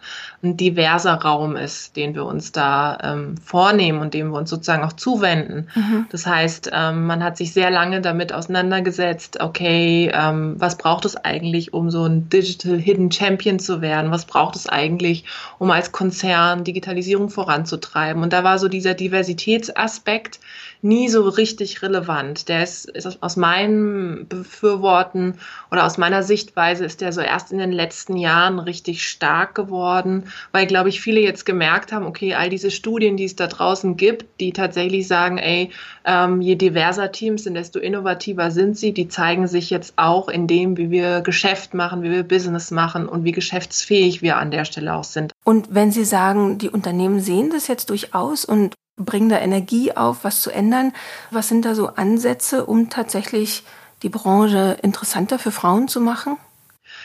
ein 0.43 0.57
diverser 0.57 1.13
Raum 1.13 1.57
ist, 1.57 1.95
den 1.97 2.15
wir 2.15 2.25
uns 2.25 2.53
da 2.53 2.97
ähm, 3.03 3.37
vornehmen 3.37 4.01
und 4.01 4.15
dem 4.15 4.31
wir 4.31 4.39
uns 4.39 4.49
sozusagen 4.49 4.83
auch 4.83 4.95
zuwenden. 4.95 5.69
Mhm. 5.75 6.07
Das 6.11 6.27
heißt, 6.27 6.71
ähm, 6.73 7.05
man 7.05 7.23
hat 7.23 7.37
sich 7.37 7.53
sehr 7.53 7.71
lange 7.71 8.01
damit 8.01 8.33
auseinandergesetzt, 8.33 9.41
okay, 9.43 10.11
ähm, 10.11 10.55
was 10.57 10.79
braucht 10.79 11.05
es 11.05 11.17
eigentlich, 11.17 11.75
um 11.75 11.91
so 11.91 12.07
ein 12.07 12.31
Digital 12.31 12.79
Hidden 12.79 13.13
Champion 13.13 13.59
zu 13.59 13.83
werden? 13.83 14.11
Was 14.11 14.25
braucht 14.25 14.57
es 14.57 14.67
eigentlich, 14.67 15.25
um 15.59 15.71
als 15.71 15.93
Konzern 15.93 16.65
Digitalisierung 16.65 17.29
voranzubringen? 17.29 17.74
Voranzutreiben. 17.75 18.23
Und 18.23 18.33
da 18.33 18.45
war 18.45 18.59
so 18.59 18.69
dieser 18.69 18.95
Diversitätsaspekt 18.95 20.41
nie 20.85 21.09
so 21.09 21.27
richtig 21.27 21.83
relevant. 21.83 22.49
Der 22.49 22.63
ist, 22.63 22.85
ist 22.91 23.23
aus 23.23 23.37
meinem 23.37 24.27
Befürworten 24.29 25.39
oder 25.71 25.87
aus 25.87 25.97
meiner 25.97 26.23
Sichtweise 26.23 26.85
ist 26.85 27.01
der 27.01 27.13
so 27.13 27.23
erst 27.23 27.53
in 27.53 27.59
den 27.59 27.73
letzten 27.73 28.17
Jahren 28.17 28.59
richtig 28.59 29.09
stark 29.09 29.55
geworden, 29.55 30.25
weil, 30.53 30.67
glaube 30.67 30.91
ich, 30.91 31.01
viele 31.01 31.21
jetzt 31.21 31.47
gemerkt 31.47 31.91
haben, 31.91 32.05
okay, 32.05 32.35
all 32.35 32.51
diese 32.51 32.71
Studien, 32.71 33.17
die 33.17 33.25
es 33.25 33.35
da 33.35 33.47
draußen 33.47 33.97
gibt, 33.97 34.27
die 34.41 34.53
tatsächlich 34.53 35.09
sagen, 35.09 35.39
ey, 35.39 35.71
ähm, 36.05 36.43
je 36.43 36.55
diverser 36.55 37.11
Teams 37.11 37.45
sind, 37.45 37.55
desto 37.55 37.79
innovativer 37.79 38.51
sind 38.51 38.77
sie, 38.77 38.93
die 38.93 39.09
zeigen 39.09 39.47
sich 39.47 39.71
jetzt 39.71 39.95
auch 39.97 40.29
in 40.29 40.47
dem, 40.47 40.77
wie 40.77 40.91
wir 40.91 41.23
Geschäft 41.23 41.73
machen, 41.73 42.03
wie 42.03 42.11
wir 42.11 42.25
Business 42.25 42.71
machen 42.71 43.09
und 43.09 43.25
wie 43.25 43.33
geschäftsfähig 43.33 44.21
wir 44.21 44.37
an 44.37 44.51
der 44.51 44.67
Stelle 44.67 44.95
auch 44.95 45.05
sind. 45.05 45.33
Und 45.45 45.75
wenn 45.75 45.91
Sie 45.91 46.05
sagen, 46.05 46.59
die 46.59 46.69
Unternehmen 46.69 47.21
sehen 47.21 47.51
das 47.51 47.69
jetzt 47.69 47.89
durchaus 47.89 48.45
und 48.45 48.75
bringen 48.97 49.29
da 49.29 49.39
Energie 49.39 49.93
auf, 49.93 50.25
was 50.25 50.41
zu 50.41 50.51
ändern, 50.51 50.93
was 51.31 51.49
sind 51.49 51.65
da 51.65 51.75
so 51.75 51.89
Ansätze, 51.89 52.67
um 52.67 52.91
tatsächlich 52.91 53.65
die 54.03 54.09
Branche 54.09 54.77
interessanter 54.83 55.39
für 55.39 55.51
Frauen 55.51 55.89
zu 55.89 56.01
machen? 56.01 56.37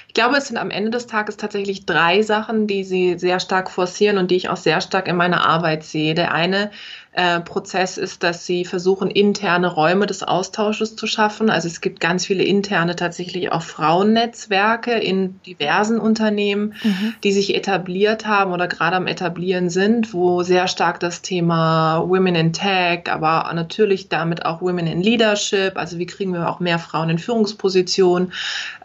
Ich 0.08 0.13
glaube, 0.13 0.38
es 0.38 0.48
sind 0.48 0.58
am 0.58 0.72
Ende 0.72 0.89
des 0.91 1.08
Tages 1.08 1.38
tatsächlich 1.38 1.86
drei 1.86 2.22
Sachen, 2.22 2.67
die 2.67 2.84
sie 2.84 3.17
sehr 3.17 3.39
stark 3.39 3.69
forcieren 3.69 4.17
und 4.17 4.31
die 4.31 4.36
ich 4.36 4.50
auch 4.50 4.58
sehr 4.58 4.81
stark 4.81 5.08
in 5.08 5.15
meiner 5.15 5.46
Arbeit 5.46 5.84
sehe. 5.84 6.15
Der 6.15 6.34
eine 6.34 6.72
äh, 7.13 7.39
Prozess 7.39 7.97
ist, 7.97 8.21
dass 8.21 8.45
sie 8.45 8.65
versuchen, 8.65 9.09
interne 9.09 9.67
Räume 9.67 10.05
des 10.05 10.21
Austausches 10.21 10.95
zu 10.95 11.07
schaffen. 11.07 11.49
Also 11.49 11.67
es 11.67 11.81
gibt 11.81 11.99
ganz 11.99 12.25
viele 12.25 12.43
interne 12.43 12.95
tatsächlich 12.95 13.51
auch 13.51 13.63
Frauennetzwerke 13.63 14.91
in 14.91 15.41
diversen 15.41 15.99
Unternehmen, 15.99 16.75
mhm. 16.83 17.15
die 17.23 17.31
sich 17.31 17.55
etabliert 17.55 18.27
haben 18.27 18.53
oder 18.53 18.67
gerade 18.67 18.95
am 18.95 19.07
etablieren 19.07 19.71
sind, 19.71 20.13
wo 20.13 20.43
sehr 20.43 20.67
stark 20.67 20.99
das 20.99 21.23
Thema 21.23 22.03
Women 22.07 22.35
in 22.35 22.53
Tech, 22.53 23.09
aber 23.09 23.51
natürlich 23.53 24.09
damit 24.09 24.45
auch 24.45 24.61
Women 24.61 24.85
in 24.85 25.01
Leadership, 25.01 25.77
also 25.77 25.97
wie 25.97 26.05
kriegen 26.05 26.33
wir 26.33 26.47
auch 26.47 26.59
mehr 26.59 26.77
Frauen 26.77 27.09
in 27.09 27.17
Führungspositionen, 27.17 28.33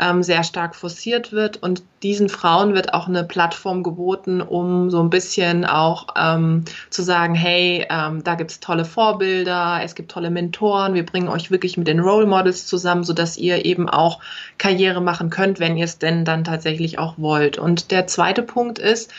ähm, 0.00 0.22
sehr 0.22 0.44
stark 0.44 0.74
forciert 0.74 1.32
wird. 1.32 1.62
Und 1.62 1.82
diesen 2.02 2.28
Frauen 2.28 2.74
wird 2.74 2.94
auch 2.94 3.08
eine 3.08 3.24
Plattform 3.24 3.82
geboten, 3.82 4.40
um 4.40 4.90
so 4.90 5.02
ein 5.02 5.10
bisschen 5.10 5.64
auch 5.64 6.08
ähm, 6.16 6.64
zu 6.90 7.02
sagen, 7.02 7.34
hey, 7.34 7.86
ähm, 7.90 8.13
ähm, 8.14 8.24
da 8.24 8.34
gibt 8.34 8.50
es 8.50 8.60
tolle 8.60 8.84
Vorbilder, 8.84 9.80
es 9.82 9.94
gibt 9.94 10.10
tolle 10.10 10.30
Mentoren, 10.30 10.94
wir 10.94 11.04
bringen 11.04 11.28
euch 11.28 11.50
wirklich 11.50 11.76
mit 11.76 11.88
den 11.88 12.00
Role 12.00 12.26
Models 12.26 12.66
zusammen, 12.66 13.04
sodass 13.04 13.36
ihr 13.36 13.64
eben 13.64 13.88
auch 13.88 14.20
Karriere 14.58 15.00
machen 15.00 15.30
könnt, 15.30 15.60
wenn 15.60 15.76
ihr 15.76 15.84
es 15.84 15.98
denn 15.98 16.24
dann 16.24 16.44
tatsächlich 16.44 16.98
auch 16.98 17.14
wollt. 17.18 17.58
Und 17.58 17.90
der 17.90 18.06
zweite 18.06 18.42
Punkt 18.42 18.78
ist, 18.78 19.12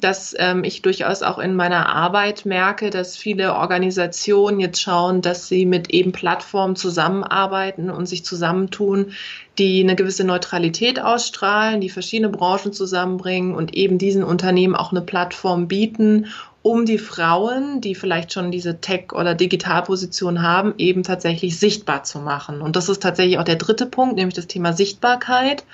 dass 0.00 0.34
ähm, 0.38 0.62
ich 0.62 0.82
durchaus 0.82 1.22
auch 1.22 1.38
in 1.38 1.56
meiner 1.56 1.88
Arbeit 1.88 2.46
merke, 2.46 2.90
dass 2.90 3.16
viele 3.16 3.54
Organisationen 3.54 4.60
jetzt 4.60 4.80
schauen, 4.80 5.22
dass 5.22 5.48
sie 5.48 5.66
mit 5.66 5.90
eben 5.90 6.12
Plattformen 6.12 6.76
zusammenarbeiten 6.76 7.90
und 7.90 8.06
sich 8.06 8.24
zusammentun, 8.24 9.12
die 9.58 9.82
eine 9.82 9.96
gewisse 9.96 10.22
Neutralität 10.22 11.00
ausstrahlen, 11.00 11.80
die 11.80 11.90
verschiedene 11.90 12.28
Branchen 12.28 12.72
zusammenbringen 12.72 13.56
und 13.56 13.74
eben 13.74 13.98
diesen 13.98 14.22
Unternehmen 14.22 14.76
auch 14.76 14.92
eine 14.92 15.02
Plattform 15.02 15.66
bieten, 15.66 16.26
um 16.68 16.84
die 16.84 16.98
Frauen, 16.98 17.80
die 17.80 17.94
vielleicht 17.94 18.30
schon 18.30 18.50
diese 18.50 18.78
Tech- 18.78 19.14
oder 19.14 19.34
Digitalposition 19.34 20.42
haben, 20.42 20.74
eben 20.76 21.02
tatsächlich 21.02 21.58
sichtbar 21.58 22.04
zu 22.04 22.18
machen. 22.18 22.60
Und 22.60 22.76
das 22.76 22.90
ist 22.90 23.02
tatsächlich 23.02 23.38
auch 23.38 23.44
der 23.44 23.56
dritte 23.56 23.86
Punkt, 23.86 24.16
nämlich 24.16 24.34
das 24.34 24.48
Thema 24.48 24.74
Sichtbarkeit. 24.74 25.64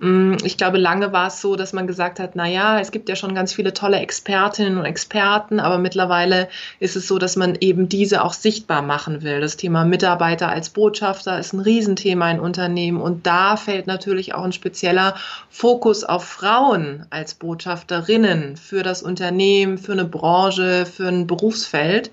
Mm, 0.00 0.36
ich 0.44 0.56
glaube, 0.56 0.78
lange 0.78 1.12
war 1.12 1.26
es 1.26 1.40
so, 1.40 1.56
dass 1.56 1.72
man 1.72 1.88
gesagt 1.88 2.20
hat, 2.20 2.32
na 2.34 2.46
ja, 2.46 2.78
es 2.78 2.92
gibt 2.92 3.08
ja 3.08 3.16
schon 3.16 3.34
ganz 3.34 3.52
viele 3.52 3.72
tolle 3.72 3.98
Expertinnen 3.98 4.78
und 4.78 4.84
Experten, 4.84 5.58
aber 5.58 5.78
mittlerweile 5.78 6.48
ist 6.78 6.94
es 6.94 7.08
so, 7.08 7.18
dass 7.18 7.34
man 7.34 7.56
eben 7.60 7.88
diese 7.88 8.22
auch 8.22 8.32
sichtbar 8.32 8.82
machen 8.82 9.22
will. 9.22 9.40
Das 9.40 9.56
Thema 9.56 9.84
Mitarbeiter 9.84 10.48
als 10.48 10.70
Botschafter 10.70 11.38
ist 11.38 11.52
ein 11.52 11.60
Riesenthema 11.60 12.30
in 12.30 12.38
Unternehmen 12.38 13.00
und 13.00 13.26
da 13.26 13.56
fällt 13.56 13.88
natürlich 13.88 14.34
auch 14.34 14.44
ein 14.44 14.52
spezieller 14.52 15.16
Fokus 15.50 16.04
auf 16.04 16.24
Frauen 16.24 17.06
als 17.10 17.34
Botschafterinnen 17.34 18.56
für 18.56 18.84
das 18.84 19.02
Unternehmen, 19.02 19.78
für 19.78 19.92
eine 19.92 20.04
Branche, 20.04 20.86
für 20.86 21.08
ein 21.08 21.26
Berufsfeld. 21.26 22.12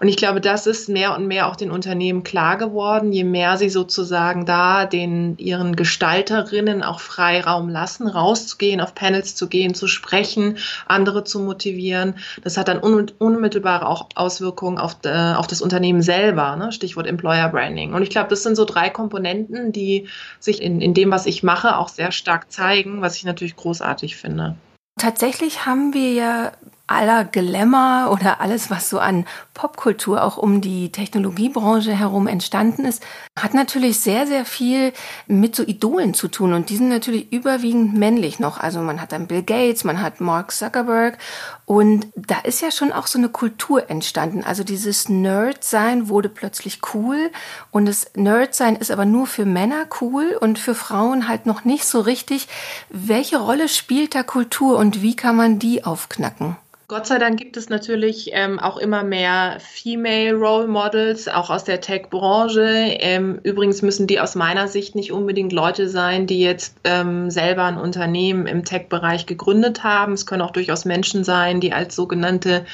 Und 0.00 0.08
ich 0.08 0.16
glaube, 0.16 0.40
das 0.40 0.66
ist 0.66 0.88
mehr 0.88 1.16
und 1.16 1.26
mehr 1.26 1.48
auch 1.48 1.56
den 1.56 1.70
Unternehmen 1.70 2.22
klar 2.22 2.58
geworden, 2.58 3.12
je 3.12 3.24
mehr 3.24 3.56
sie 3.56 3.70
sozusagen 3.70 4.44
da 4.44 4.84
den 4.84 5.38
ihren 5.38 5.74
Gestalterinnen 5.74 6.82
auch 6.82 7.00
Freiraum 7.26 7.68
lassen, 7.68 8.06
rauszugehen, 8.06 8.80
auf 8.80 8.94
Panels 8.94 9.34
zu 9.34 9.48
gehen, 9.48 9.74
zu 9.74 9.88
sprechen, 9.88 10.58
andere 10.86 11.24
zu 11.24 11.40
motivieren. 11.40 12.14
Das 12.44 12.56
hat 12.56 12.68
dann 12.68 12.78
unmittelbare 12.78 13.86
auch 13.88 14.08
Auswirkungen 14.14 14.78
auf, 14.78 14.98
äh, 15.04 15.34
auf 15.34 15.48
das 15.48 15.60
Unternehmen 15.60 16.02
selber, 16.02 16.54
ne? 16.54 16.70
Stichwort 16.70 17.08
Employer 17.08 17.48
Branding. 17.48 17.94
Und 17.94 18.02
ich 18.02 18.10
glaube, 18.10 18.28
das 18.28 18.44
sind 18.44 18.54
so 18.54 18.64
drei 18.64 18.90
Komponenten, 18.90 19.72
die 19.72 20.06
sich 20.38 20.62
in, 20.62 20.80
in 20.80 20.94
dem, 20.94 21.10
was 21.10 21.26
ich 21.26 21.42
mache, 21.42 21.76
auch 21.76 21.88
sehr 21.88 22.12
stark 22.12 22.52
zeigen, 22.52 23.02
was 23.02 23.16
ich 23.16 23.24
natürlich 23.24 23.56
großartig 23.56 24.16
finde. 24.16 24.54
Tatsächlich 24.98 25.66
haben 25.66 25.94
wir 25.94 26.12
ja 26.12 26.52
aller 26.86 27.24
Glamour 27.24 28.12
oder 28.12 28.40
alles, 28.40 28.70
was 28.70 28.88
so 28.88 29.00
an 29.00 29.26
Popkultur 29.54 30.22
auch 30.22 30.36
um 30.36 30.60
die 30.60 30.92
Technologiebranche 30.92 31.92
herum 31.92 32.28
entstanden 32.28 32.84
ist, 32.84 33.02
hat 33.36 33.54
natürlich 33.54 33.98
sehr, 33.98 34.26
sehr 34.26 34.44
viel 34.44 34.92
mit 35.26 35.56
so 35.56 35.64
Idolen 35.64 36.14
zu 36.14 36.28
tun. 36.28 36.52
Und 36.52 36.70
die 36.70 36.76
sind 36.76 36.88
natürlich 36.88 37.32
überwiegend 37.32 37.94
männlich 37.94 38.38
noch. 38.38 38.58
Also 38.60 38.80
man 38.80 39.00
hat 39.00 39.12
dann 39.12 39.26
Bill 39.26 39.42
Gates, 39.42 39.82
man 39.82 40.00
hat 40.00 40.20
Mark 40.20 40.52
Zuckerberg. 40.52 41.18
Und 41.64 42.06
da 42.14 42.38
ist 42.40 42.62
ja 42.62 42.70
schon 42.70 42.92
auch 42.92 43.08
so 43.08 43.18
eine 43.18 43.30
Kultur 43.30 43.90
entstanden. 43.90 44.44
Also 44.44 44.62
dieses 44.62 45.08
Nerd-Sein 45.08 46.08
wurde 46.08 46.28
plötzlich 46.28 46.80
cool. 46.94 47.30
Und 47.72 47.86
das 47.86 48.12
Nerd-Sein 48.14 48.76
ist 48.76 48.92
aber 48.92 49.06
nur 49.06 49.26
für 49.26 49.44
Männer 49.44 49.86
cool 50.00 50.36
und 50.40 50.60
für 50.60 50.76
Frauen 50.76 51.26
halt 51.26 51.46
noch 51.46 51.64
nicht 51.64 51.84
so 51.84 52.00
richtig. 52.00 52.46
Welche 52.90 53.38
Rolle 53.38 53.68
spielt 53.68 54.14
da 54.14 54.22
Kultur 54.22 54.78
und 54.78 55.02
wie 55.02 55.16
kann 55.16 55.34
man 55.34 55.58
die 55.58 55.82
aufknacken? 55.82 56.56
Gott 56.88 57.08
sei 57.08 57.18
Dank 57.18 57.36
gibt 57.36 57.56
es 57.56 57.68
natürlich 57.68 58.30
ähm, 58.32 58.60
auch 58.60 58.76
immer 58.76 59.02
mehr 59.02 59.58
Female 59.58 60.34
Role 60.34 60.68
Models, 60.68 61.26
auch 61.26 61.50
aus 61.50 61.64
der 61.64 61.80
Tech-Branche. 61.80 62.62
Ähm, 63.00 63.40
übrigens 63.42 63.82
müssen 63.82 64.06
die 64.06 64.20
aus 64.20 64.36
meiner 64.36 64.68
Sicht 64.68 64.94
nicht 64.94 65.10
unbedingt 65.10 65.52
Leute 65.52 65.88
sein, 65.88 66.28
die 66.28 66.40
jetzt 66.40 66.76
ähm, 66.84 67.28
selber 67.28 67.64
ein 67.64 67.76
Unternehmen 67.76 68.46
im 68.46 68.64
Tech-Bereich 68.64 69.26
gegründet 69.26 69.82
haben. 69.82 70.12
Es 70.12 70.26
können 70.26 70.42
auch 70.42 70.52
durchaus 70.52 70.84
Menschen 70.84 71.24
sein, 71.24 71.60
die 71.60 71.72
als 71.72 71.96
sogenannte 71.96 72.64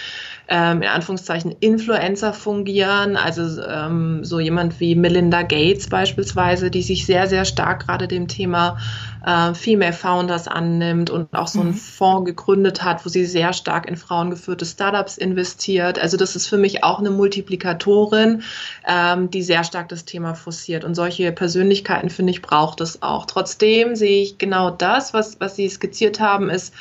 ähm, 0.52 0.82
in 0.82 0.88
Anführungszeichen 0.88 1.56
Influencer 1.60 2.34
fungieren, 2.34 3.16
also 3.16 3.62
ähm, 3.62 4.22
so 4.22 4.38
jemand 4.38 4.80
wie 4.80 4.94
Melinda 4.94 5.40
Gates 5.40 5.88
beispielsweise, 5.88 6.70
die 6.70 6.82
sich 6.82 7.06
sehr, 7.06 7.26
sehr 7.26 7.46
stark 7.46 7.86
gerade 7.86 8.06
dem 8.06 8.28
Thema 8.28 8.76
äh, 9.24 9.54
Female 9.54 9.94
Founders 9.94 10.48
annimmt 10.48 11.08
und 11.08 11.32
auch 11.32 11.48
so 11.48 11.60
einen 11.60 11.70
mhm. 11.70 11.76
Fonds 11.76 12.26
gegründet 12.26 12.84
hat, 12.84 13.02
wo 13.06 13.08
sie 13.08 13.24
sehr 13.24 13.54
stark 13.54 13.88
in 13.88 13.96
frauengeführte 13.96 14.66
Startups 14.66 15.16
investiert. 15.16 15.98
Also 15.98 16.18
das 16.18 16.36
ist 16.36 16.48
für 16.48 16.58
mich 16.58 16.84
auch 16.84 16.98
eine 16.98 17.10
Multiplikatorin, 17.10 18.42
ähm, 18.86 19.30
die 19.30 19.42
sehr 19.42 19.64
stark 19.64 19.88
das 19.88 20.04
Thema 20.04 20.34
forciert. 20.34 20.84
Und 20.84 20.94
solche 20.94 21.32
Persönlichkeiten, 21.32 22.10
finde 22.10 22.32
ich, 22.32 22.42
braucht 22.42 22.82
es 22.82 23.00
auch. 23.00 23.24
Trotzdem 23.24 23.96
sehe 23.96 24.22
ich 24.22 24.36
genau 24.36 24.68
das, 24.68 25.14
was, 25.14 25.40
was 25.40 25.56
Sie 25.56 25.70
skizziert 25.70 26.20
haben, 26.20 26.50
ist, 26.50 26.74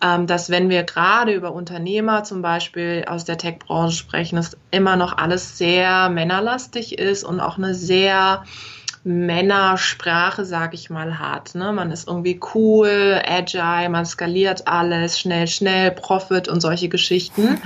dass 0.00 0.50
wenn 0.50 0.68
wir 0.68 0.82
gerade 0.84 1.32
über 1.32 1.52
Unternehmer 1.52 2.24
zum 2.24 2.42
Beispiel 2.42 3.04
aus 3.08 3.24
der 3.24 3.38
Tech-Branche 3.38 3.96
sprechen, 3.96 4.38
es 4.38 4.56
immer 4.70 4.96
noch 4.96 5.16
alles 5.16 5.58
sehr 5.58 6.08
männerlastig 6.10 6.98
ist 6.98 7.24
und 7.24 7.40
auch 7.40 7.56
eine 7.58 7.74
sehr 7.74 8.44
Männersprache, 9.06 10.44
sag 10.44 10.74
ich 10.74 10.90
mal, 10.90 11.20
hat. 11.20 11.54
Ne? 11.54 11.72
Man 11.72 11.92
ist 11.92 12.08
irgendwie 12.08 12.40
cool, 12.54 13.22
agile, 13.24 13.88
man 13.88 14.04
skaliert 14.04 14.66
alles, 14.66 15.20
schnell, 15.20 15.46
schnell, 15.46 15.92
Profit 15.92 16.48
und 16.48 16.60
solche 16.60 16.88
Geschichten. 16.88 17.60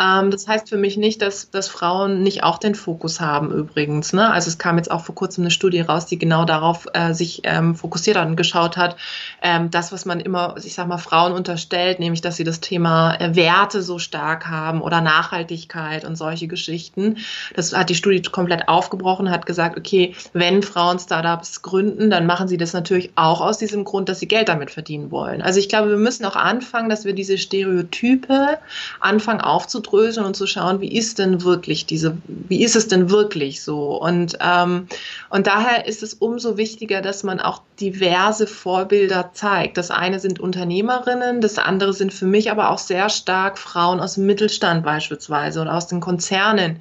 Ähm, 0.00 0.30
das 0.30 0.48
heißt 0.48 0.68
für 0.68 0.76
mich 0.76 0.96
nicht, 0.96 1.22
dass, 1.22 1.50
dass 1.50 1.68
Frauen 1.68 2.22
nicht 2.22 2.42
auch 2.42 2.58
den 2.58 2.74
Fokus 2.74 3.20
haben 3.20 3.52
übrigens. 3.52 4.12
Ne? 4.12 4.30
Also 4.30 4.48
es 4.48 4.58
kam 4.58 4.76
jetzt 4.76 4.90
auch 4.90 5.04
vor 5.04 5.14
kurzem 5.14 5.42
eine 5.44 5.50
Studie 5.50 5.80
raus, 5.80 6.06
die 6.06 6.18
genau 6.18 6.44
darauf 6.44 6.86
äh, 6.92 7.12
sich 7.12 7.42
ähm, 7.44 7.74
fokussiert 7.74 8.16
hat 8.16 8.26
und 8.26 8.36
geschaut 8.36 8.76
hat, 8.76 8.96
ähm, 9.42 9.70
das, 9.70 9.92
was 9.92 10.04
man 10.04 10.20
immer, 10.20 10.56
ich 10.62 10.74
sag 10.74 10.88
mal, 10.88 10.98
Frauen 10.98 11.32
unterstellt, 11.32 12.00
nämlich, 12.00 12.20
dass 12.20 12.36
sie 12.36 12.44
das 12.44 12.60
Thema 12.60 13.14
äh, 13.16 13.36
Werte 13.36 13.82
so 13.82 13.98
stark 13.98 14.46
haben 14.46 14.80
oder 14.80 15.00
Nachhaltigkeit 15.00 16.04
und 16.04 16.16
solche 16.16 16.48
Geschichten. 16.48 17.18
Das 17.54 17.72
hat 17.72 17.90
die 17.90 17.94
Studie 17.94 18.22
komplett 18.22 18.68
aufgebrochen, 18.68 19.30
hat 19.30 19.46
gesagt, 19.46 19.78
okay, 19.78 20.14
wenn 20.32 20.62
Frauen 20.62 20.98
Startups 20.98 21.62
gründen, 21.62 22.10
dann 22.10 22.26
machen 22.26 22.48
sie 22.48 22.56
das 22.56 22.72
natürlich 22.72 23.12
auch 23.14 23.40
aus 23.40 23.58
diesem 23.58 23.84
Grund, 23.84 24.08
dass 24.08 24.20
sie 24.20 24.28
Geld 24.28 24.48
damit 24.48 24.70
verdienen 24.70 25.10
wollen. 25.10 25.42
Also 25.42 25.60
ich 25.60 25.68
glaube, 25.68 25.90
wir 25.90 25.96
müssen 25.96 26.24
auch 26.24 26.36
anfangen, 26.36 26.88
dass 26.88 27.04
wir 27.04 27.12
diese 27.12 27.38
Stereotype 27.38 28.58
anfangen 29.00 29.40
aufzubauen 29.40 29.83
aufzudröseln 29.84 30.26
und 30.26 30.34
zu 30.34 30.46
schauen, 30.46 30.80
wie 30.80 30.96
ist 30.96 31.18
denn 31.18 31.42
wirklich 31.42 31.86
diese, 31.86 32.16
wie 32.26 32.62
ist 32.64 32.76
es 32.76 32.88
denn 32.88 33.10
wirklich 33.10 33.62
so? 33.62 33.96
Und, 34.00 34.38
ähm, 34.40 34.86
und 35.30 35.46
daher 35.46 35.86
ist 35.86 36.02
es 36.02 36.14
umso 36.14 36.56
wichtiger, 36.56 37.02
dass 37.02 37.22
man 37.22 37.40
auch 37.40 37.62
diverse 37.80 38.46
Vorbilder 38.46 39.30
zeigt. 39.34 39.76
Das 39.76 39.90
eine 39.90 40.20
sind 40.20 40.40
Unternehmerinnen, 40.40 41.40
das 41.40 41.58
andere 41.58 41.92
sind 41.92 42.12
für 42.12 42.26
mich 42.26 42.50
aber 42.50 42.70
auch 42.70 42.78
sehr 42.78 43.08
stark 43.08 43.58
Frauen 43.58 44.00
aus 44.00 44.14
dem 44.14 44.26
Mittelstand 44.26 44.84
beispielsweise 44.84 45.60
oder 45.60 45.74
aus 45.74 45.86
den 45.86 46.00
Konzernen 46.00 46.80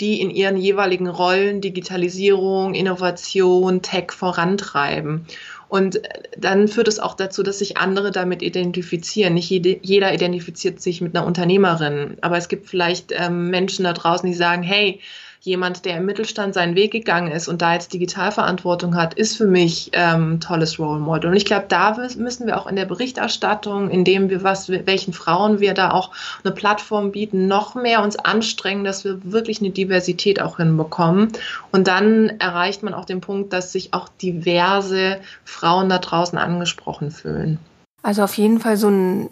die 0.00 0.20
in 0.20 0.30
ihren 0.30 0.56
jeweiligen 0.56 1.06
Rollen 1.06 1.60
Digitalisierung, 1.60 2.74
Innovation, 2.74 3.82
Tech 3.82 4.10
vorantreiben. 4.10 5.26
Und 5.72 6.02
dann 6.36 6.68
führt 6.68 6.86
es 6.86 6.98
auch 6.98 7.14
dazu, 7.14 7.42
dass 7.42 7.60
sich 7.60 7.78
andere 7.78 8.10
damit 8.10 8.42
identifizieren. 8.42 9.32
Nicht 9.32 9.48
jede, 9.48 9.78
jeder 9.80 10.12
identifiziert 10.12 10.82
sich 10.82 11.00
mit 11.00 11.16
einer 11.16 11.26
Unternehmerin, 11.26 12.18
aber 12.20 12.36
es 12.36 12.48
gibt 12.48 12.68
vielleicht 12.68 13.10
ähm, 13.12 13.48
Menschen 13.48 13.84
da 13.84 13.94
draußen, 13.94 14.28
die 14.28 14.36
sagen, 14.36 14.62
hey, 14.62 15.00
jemand, 15.44 15.84
der 15.84 15.96
im 15.96 16.06
Mittelstand 16.06 16.54
seinen 16.54 16.76
Weg 16.76 16.92
gegangen 16.92 17.32
ist 17.32 17.48
und 17.48 17.62
da 17.62 17.74
jetzt 17.74 17.92
Digitalverantwortung 17.92 18.94
hat, 18.94 19.14
ist 19.14 19.36
für 19.36 19.46
mich 19.46 19.90
ähm, 19.92 20.38
tolles 20.38 20.78
Role 20.78 21.00
Model. 21.00 21.30
Und 21.30 21.36
ich 21.36 21.44
glaube, 21.44 21.64
da 21.68 21.96
müssen 22.16 22.46
wir 22.46 22.60
auch 22.60 22.68
in 22.68 22.76
der 22.76 22.84
Berichterstattung, 22.84 23.90
indem 23.90 24.30
wir 24.30 24.44
was, 24.44 24.68
welchen 24.68 25.12
Frauen 25.12 25.58
wir 25.58 25.74
da 25.74 25.90
auch 25.90 26.12
eine 26.44 26.54
Plattform 26.54 27.10
bieten, 27.10 27.48
noch 27.48 27.74
mehr 27.74 28.04
uns 28.04 28.16
anstrengen, 28.16 28.84
dass 28.84 29.04
wir 29.04 29.32
wirklich 29.32 29.60
eine 29.60 29.70
Diversität 29.70 30.40
auch 30.40 30.58
hinbekommen. 30.58 31.32
Und 31.72 31.88
dann 31.88 32.38
erreicht 32.38 32.84
man 32.84 32.94
auch 32.94 33.04
den 33.04 33.20
Punkt, 33.20 33.52
dass 33.52 33.72
sich 33.72 33.94
auch 33.94 34.08
diverse 34.08 35.18
Frauen 35.44 35.88
da 35.88 35.98
draußen 35.98 36.38
angesprochen 36.38 37.10
fühlen. 37.10 37.58
Also 38.04 38.24
auf 38.24 38.36
jeden 38.36 38.58
Fall 38.58 38.76
so 38.76 38.88
ein 38.88 39.28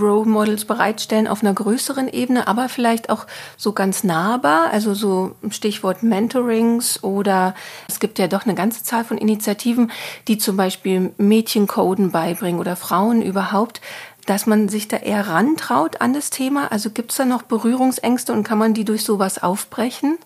Role 0.00 0.24
Models 0.24 0.64
bereitstellen 0.64 1.28
auf 1.28 1.42
einer 1.42 1.52
größeren 1.52 2.08
Ebene, 2.08 2.48
aber 2.48 2.70
vielleicht 2.70 3.10
auch 3.10 3.26
so 3.58 3.72
ganz 3.72 4.02
nahbar, 4.02 4.70
also 4.70 4.94
so 4.94 5.34
Stichwort 5.50 6.02
Mentorings 6.02 7.04
oder 7.04 7.54
es 7.86 8.00
gibt 8.00 8.18
ja 8.18 8.26
doch 8.26 8.44
eine 8.44 8.54
ganze 8.54 8.82
Zahl 8.82 9.04
von 9.04 9.18
Initiativen, 9.18 9.92
die 10.26 10.38
zum 10.38 10.56
Beispiel 10.56 11.12
Mädchencoden 11.18 12.10
beibringen 12.10 12.60
oder 12.60 12.76
Frauen 12.76 13.20
überhaupt, 13.20 13.82
dass 14.24 14.46
man 14.46 14.68
sich 14.68 14.88
da 14.88 14.96
eher 14.96 15.28
rantraut 15.28 16.00
an 16.00 16.14
das 16.14 16.30
Thema. 16.30 16.72
Also 16.72 16.90
gibt 16.90 17.10
es 17.10 17.18
da 17.18 17.26
noch 17.26 17.42
Berührungsängste 17.42 18.32
und 18.32 18.42
kann 18.42 18.58
man 18.58 18.72
die 18.72 18.84
durch 18.84 19.04
sowas 19.04 19.42
aufbrechen? 19.42 20.18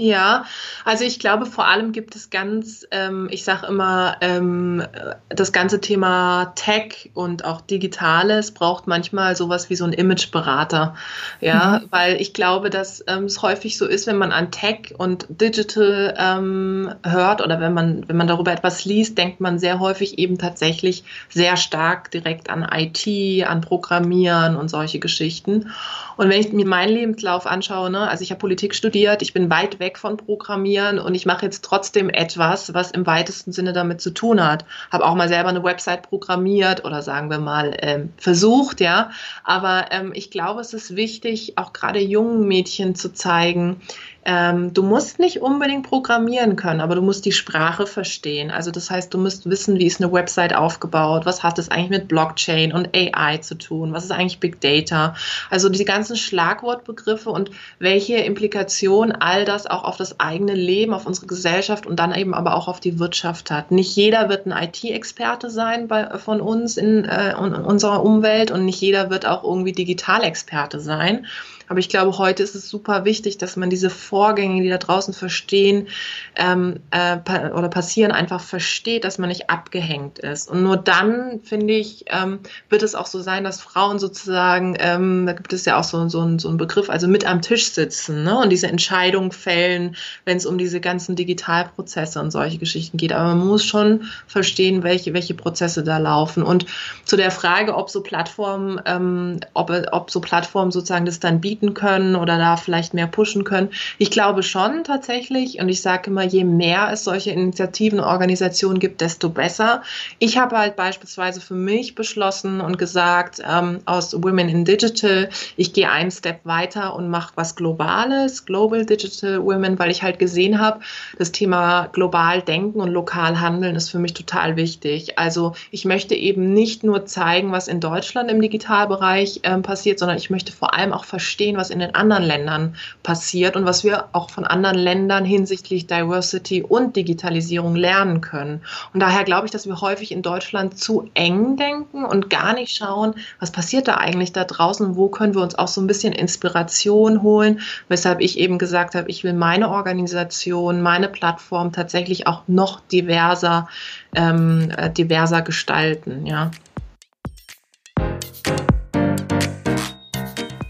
Ja, 0.00 0.46
also 0.86 1.04
ich 1.04 1.18
glaube, 1.18 1.44
vor 1.44 1.66
allem 1.66 1.92
gibt 1.92 2.16
es 2.16 2.30
ganz, 2.30 2.86
ähm, 2.90 3.28
ich 3.30 3.44
sage 3.44 3.66
immer, 3.66 4.16
ähm, 4.22 4.82
das 5.28 5.52
ganze 5.52 5.82
Thema 5.82 6.54
Tech 6.56 7.10
und 7.12 7.44
auch 7.44 7.60
Digitales 7.60 8.52
braucht 8.52 8.86
manchmal 8.86 9.36
sowas 9.36 9.68
wie 9.68 9.76
so 9.76 9.84
ein 9.84 9.92
Imageberater. 9.92 10.94
Ja, 11.42 11.80
mhm. 11.82 11.88
weil 11.90 12.18
ich 12.18 12.32
glaube, 12.32 12.70
dass 12.70 13.04
ähm, 13.08 13.24
es 13.24 13.42
häufig 13.42 13.76
so 13.76 13.86
ist, 13.86 14.06
wenn 14.06 14.16
man 14.16 14.32
an 14.32 14.50
Tech 14.50 14.94
und 14.96 15.26
Digital 15.28 16.14
ähm, 16.16 16.94
hört 17.04 17.42
oder 17.42 17.60
wenn 17.60 17.74
man, 17.74 18.08
wenn 18.08 18.16
man 18.16 18.26
darüber 18.26 18.52
etwas 18.52 18.86
liest, 18.86 19.18
denkt 19.18 19.40
man 19.40 19.58
sehr 19.58 19.80
häufig 19.80 20.18
eben 20.18 20.38
tatsächlich 20.38 21.04
sehr 21.28 21.58
stark 21.58 22.10
direkt 22.10 22.48
an 22.48 22.66
IT, 22.72 23.06
an 23.46 23.60
Programmieren 23.60 24.56
und 24.56 24.70
solche 24.70 24.98
Geschichten. 24.98 25.70
Und 26.16 26.28
wenn 26.28 26.40
ich 26.40 26.52
mir 26.52 26.66
meinen 26.66 26.92
Lebenslauf 26.92 27.46
anschaue, 27.46 27.90
ne, 27.90 28.08
also 28.08 28.22
ich 28.22 28.30
habe 28.30 28.38
Politik 28.38 28.74
studiert, 28.74 29.22
ich 29.22 29.32
bin 29.32 29.50
weit 29.50 29.78
weg 29.78 29.89
von 29.98 30.16
Programmieren 30.16 30.98
und 30.98 31.14
ich 31.14 31.26
mache 31.26 31.44
jetzt 31.46 31.64
trotzdem 31.64 32.10
etwas, 32.10 32.74
was 32.74 32.90
im 32.90 33.06
weitesten 33.06 33.52
Sinne 33.52 33.72
damit 33.72 34.00
zu 34.00 34.10
tun 34.10 34.44
hat. 34.44 34.64
Habe 34.90 35.04
auch 35.04 35.14
mal 35.14 35.28
selber 35.28 35.48
eine 35.48 35.64
Website 35.64 36.02
programmiert 36.02 36.84
oder 36.84 37.02
sagen 37.02 37.30
wir 37.30 37.38
mal 37.38 37.76
ähm, 37.80 38.12
versucht, 38.16 38.80
ja. 38.80 39.10
Aber 39.44 39.86
ähm, 39.90 40.12
ich 40.14 40.30
glaube, 40.30 40.60
es 40.60 40.74
ist 40.74 40.96
wichtig, 40.96 41.56
auch 41.56 41.72
gerade 41.72 42.00
jungen 42.00 42.46
Mädchen 42.46 42.94
zu 42.94 43.12
zeigen, 43.12 43.80
ähm, 44.26 44.74
du 44.74 44.82
musst 44.82 45.18
nicht 45.18 45.40
unbedingt 45.40 45.88
programmieren 45.88 46.54
können, 46.56 46.80
aber 46.80 46.94
du 46.94 47.00
musst 47.00 47.24
die 47.24 47.32
Sprache 47.32 47.86
verstehen. 47.86 48.50
Also 48.50 48.70
das 48.70 48.90
heißt, 48.90 49.14
du 49.14 49.18
musst 49.18 49.48
wissen, 49.48 49.78
wie 49.78 49.86
ist 49.86 50.02
eine 50.02 50.12
Website 50.12 50.54
aufgebaut, 50.54 51.24
was 51.24 51.42
hat 51.42 51.58
es 51.58 51.70
eigentlich 51.70 51.90
mit 51.90 52.08
Blockchain 52.08 52.72
und 52.72 52.94
AI 52.94 53.38
zu 53.38 53.54
tun, 53.56 53.94
was 53.94 54.04
ist 54.04 54.10
eigentlich 54.10 54.38
Big 54.38 54.60
Data. 54.60 55.14
Also 55.48 55.70
die 55.70 55.84
ganzen 55.86 56.16
Schlagwortbegriffe 56.16 57.30
und 57.30 57.50
welche 57.78 58.16
Implikationen 58.16 59.12
all 59.12 59.46
das 59.46 59.66
auch 59.66 59.84
auf 59.84 59.96
das 59.96 60.20
eigene 60.20 60.54
Leben, 60.54 60.92
auf 60.92 61.06
unsere 61.06 61.26
Gesellschaft 61.26 61.86
und 61.86 61.96
dann 61.96 62.14
eben 62.14 62.34
aber 62.34 62.56
auch 62.56 62.68
auf 62.68 62.80
die 62.80 62.98
Wirtschaft 62.98 63.50
hat. 63.50 63.70
Nicht 63.70 63.96
jeder 63.96 64.28
wird 64.28 64.46
ein 64.46 64.52
IT-Experte 64.52 65.48
sein 65.48 65.88
bei, 65.88 66.18
von 66.18 66.42
uns 66.42 66.76
in, 66.76 67.06
äh, 67.06 67.30
in 67.32 67.54
unserer 67.54 68.04
Umwelt 68.04 68.50
und 68.50 68.66
nicht 68.66 68.80
jeder 68.82 69.08
wird 69.08 69.24
auch 69.24 69.44
irgendwie 69.44 69.72
Digitalexperte 69.72 70.78
sein. 70.78 71.26
Aber 71.70 71.78
ich 71.78 71.88
glaube, 71.88 72.18
heute 72.18 72.42
ist 72.42 72.56
es 72.56 72.68
super 72.68 73.04
wichtig, 73.04 73.38
dass 73.38 73.56
man 73.56 73.70
diese 73.70 73.90
Vorgänge, 74.10 74.60
die 74.60 74.68
da 74.68 74.78
draußen 74.78 75.14
verstehen 75.14 75.86
ähm, 76.34 76.80
äh, 76.90 77.16
pa 77.18 77.52
oder 77.52 77.68
passieren, 77.68 78.10
einfach 78.10 78.40
versteht, 78.40 79.04
dass 79.04 79.18
man 79.18 79.28
nicht 79.28 79.50
abgehängt 79.50 80.18
ist. 80.18 80.50
Und 80.50 80.64
nur 80.64 80.76
dann, 80.76 81.40
finde 81.44 81.74
ich, 81.74 82.06
ähm, 82.08 82.40
wird 82.68 82.82
es 82.82 82.96
auch 82.96 83.06
so 83.06 83.20
sein, 83.20 83.44
dass 83.44 83.60
Frauen 83.60 84.00
sozusagen, 84.00 84.76
ähm, 84.80 85.26
da 85.26 85.32
gibt 85.32 85.52
es 85.52 85.64
ja 85.64 85.78
auch 85.78 85.84
so, 85.84 86.08
so, 86.08 86.22
ein, 86.22 86.40
so 86.40 86.48
einen 86.48 86.58
Begriff, 86.58 86.90
also 86.90 87.06
mit 87.06 87.24
am 87.24 87.40
Tisch 87.40 87.70
sitzen 87.70 88.24
ne? 88.24 88.36
und 88.36 88.50
diese 88.50 88.66
Entscheidung 88.66 89.30
fällen, 89.30 89.94
wenn 90.24 90.36
es 90.36 90.44
um 90.44 90.58
diese 90.58 90.80
ganzen 90.80 91.14
Digitalprozesse 91.14 92.20
und 92.20 92.32
solche 92.32 92.58
Geschichten 92.58 92.96
geht. 92.96 93.12
Aber 93.12 93.28
man 93.34 93.46
muss 93.46 93.64
schon 93.64 94.06
verstehen, 94.26 94.82
welche, 94.82 95.14
welche 95.14 95.34
Prozesse 95.34 95.84
da 95.84 95.98
laufen. 95.98 96.42
Und 96.42 96.66
zu 97.04 97.16
der 97.16 97.30
Frage, 97.30 97.76
ob 97.76 97.90
so 97.90 98.02
Plattformen, 98.02 98.80
ähm, 98.86 99.38
ob, 99.54 99.70
ob 99.92 100.10
so 100.10 100.20
Plattformen 100.20 100.72
sozusagen 100.72 101.06
das 101.06 101.20
dann 101.20 101.40
bieten 101.40 101.74
können 101.74 102.16
oder 102.16 102.38
da 102.38 102.56
vielleicht 102.56 102.92
mehr 102.92 103.06
pushen 103.06 103.44
können. 103.44 103.70
Ich 104.02 104.10
glaube 104.10 104.42
schon 104.42 104.82
tatsächlich 104.82 105.60
und 105.60 105.68
ich 105.68 105.82
sage 105.82 106.08
immer, 106.08 106.22
je 106.22 106.44
mehr 106.44 106.88
es 106.90 107.04
solche 107.04 107.32
Initiativen, 107.32 108.00
Organisationen 108.00 108.78
gibt, 108.78 109.02
desto 109.02 109.28
besser. 109.28 109.82
Ich 110.18 110.38
habe 110.38 110.56
halt 110.56 110.74
beispielsweise 110.74 111.42
für 111.42 111.52
mich 111.52 111.94
beschlossen 111.94 112.62
und 112.62 112.78
gesagt, 112.78 113.42
ähm, 113.46 113.80
aus 113.84 114.14
Women 114.14 114.48
in 114.48 114.64
Digital, 114.64 115.28
ich 115.58 115.74
gehe 115.74 115.90
einen 115.90 116.10
Step 116.10 116.40
weiter 116.44 116.96
und 116.96 117.10
mache 117.10 117.34
was 117.34 117.56
Globales, 117.56 118.46
Global 118.46 118.86
Digital 118.86 119.44
Women, 119.44 119.78
weil 119.78 119.90
ich 119.90 120.02
halt 120.02 120.18
gesehen 120.18 120.58
habe, 120.58 120.80
das 121.18 121.30
Thema 121.30 121.88
global 121.92 122.40
denken 122.40 122.80
und 122.80 122.88
lokal 122.88 123.38
handeln 123.38 123.76
ist 123.76 123.90
für 123.90 123.98
mich 123.98 124.14
total 124.14 124.56
wichtig. 124.56 125.18
Also 125.18 125.52
ich 125.70 125.84
möchte 125.84 126.14
eben 126.14 126.54
nicht 126.54 126.84
nur 126.84 127.04
zeigen, 127.04 127.52
was 127.52 127.68
in 127.68 127.80
Deutschland 127.80 128.30
im 128.30 128.40
Digitalbereich 128.40 129.40
ähm, 129.42 129.60
passiert, 129.60 129.98
sondern 129.98 130.16
ich 130.16 130.30
möchte 130.30 130.52
vor 130.52 130.72
allem 130.72 130.94
auch 130.94 131.04
verstehen, 131.04 131.58
was 131.58 131.68
in 131.68 131.80
den 131.80 131.94
anderen 131.94 132.24
Ländern 132.24 132.76
passiert 133.02 133.56
und 133.56 133.66
was 133.66 133.84
wir 133.84 133.89
auch 134.12 134.30
von 134.30 134.44
anderen 134.44 134.78
Ländern 134.78 135.24
hinsichtlich 135.24 135.86
Diversity 135.86 136.62
und 136.62 136.96
Digitalisierung 136.96 137.74
lernen 137.74 138.20
können. 138.20 138.62
Und 138.92 139.00
daher 139.00 139.24
glaube 139.24 139.46
ich, 139.46 139.50
dass 139.50 139.66
wir 139.66 139.80
häufig 139.80 140.12
in 140.12 140.22
Deutschland 140.22 140.78
zu 140.78 141.08
eng 141.14 141.56
denken 141.56 142.04
und 142.04 142.30
gar 142.30 142.52
nicht 142.52 142.74
schauen, 142.76 143.14
was 143.38 143.50
passiert 143.50 143.88
da 143.88 143.96
eigentlich 143.96 144.32
da 144.32 144.44
draußen 144.44 144.96
wo 144.96 145.08
können 145.08 145.34
wir 145.34 145.42
uns 145.42 145.54
auch 145.54 145.68
so 145.68 145.80
ein 145.80 145.86
bisschen 145.86 146.12
Inspiration 146.12 147.22
holen, 147.22 147.60
weshalb 147.88 148.20
ich 148.20 148.38
eben 148.38 148.58
gesagt 148.58 148.94
habe, 148.94 149.08
ich 149.08 149.24
will 149.24 149.32
meine 149.32 149.70
Organisation, 149.70 150.82
meine 150.82 151.08
Plattform 151.08 151.72
tatsächlich 151.72 152.26
auch 152.26 152.42
noch 152.46 152.80
diverser, 152.80 153.68
ähm, 154.14 154.70
äh, 154.76 154.90
diverser 154.90 155.42
gestalten, 155.42 156.26
ja. 156.26 156.50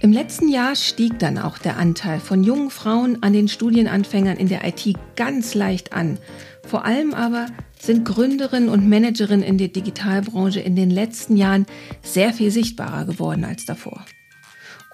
Im 0.02 0.12
letzten 0.12 0.48
Jahr 0.48 0.76
stieg 0.76 1.18
dann 1.18 1.36
auch 1.36 1.58
der 1.58 1.76
Anteil 1.76 2.20
von 2.20 2.42
jungen 2.42 2.70
Frauen 2.70 3.22
an 3.22 3.34
den 3.34 3.48
Studienanfängern 3.48 4.38
in 4.38 4.48
der 4.48 4.66
IT 4.66 4.96
ganz 5.14 5.52
leicht 5.54 5.92
an. 5.92 6.16
Vor 6.66 6.86
allem 6.86 7.12
aber 7.12 7.46
sind 7.78 8.06
Gründerinnen 8.06 8.70
und 8.70 8.88
Managerinnen 8.88 9.44
in 9.44 9.58
der 9.58 9.68
Digitalbranche 9.68 10.60
in 10.60 10.74
den 10.74 10.88
letzten 10.88 11.36
Jahren 11.36 11.66
sehr 12.02 12.32
viel 12.32 12.50
sichtbarer 12.50 13.04
geworden 13.04 13.44
als 13.44 13.66
davor. 13.66 14.02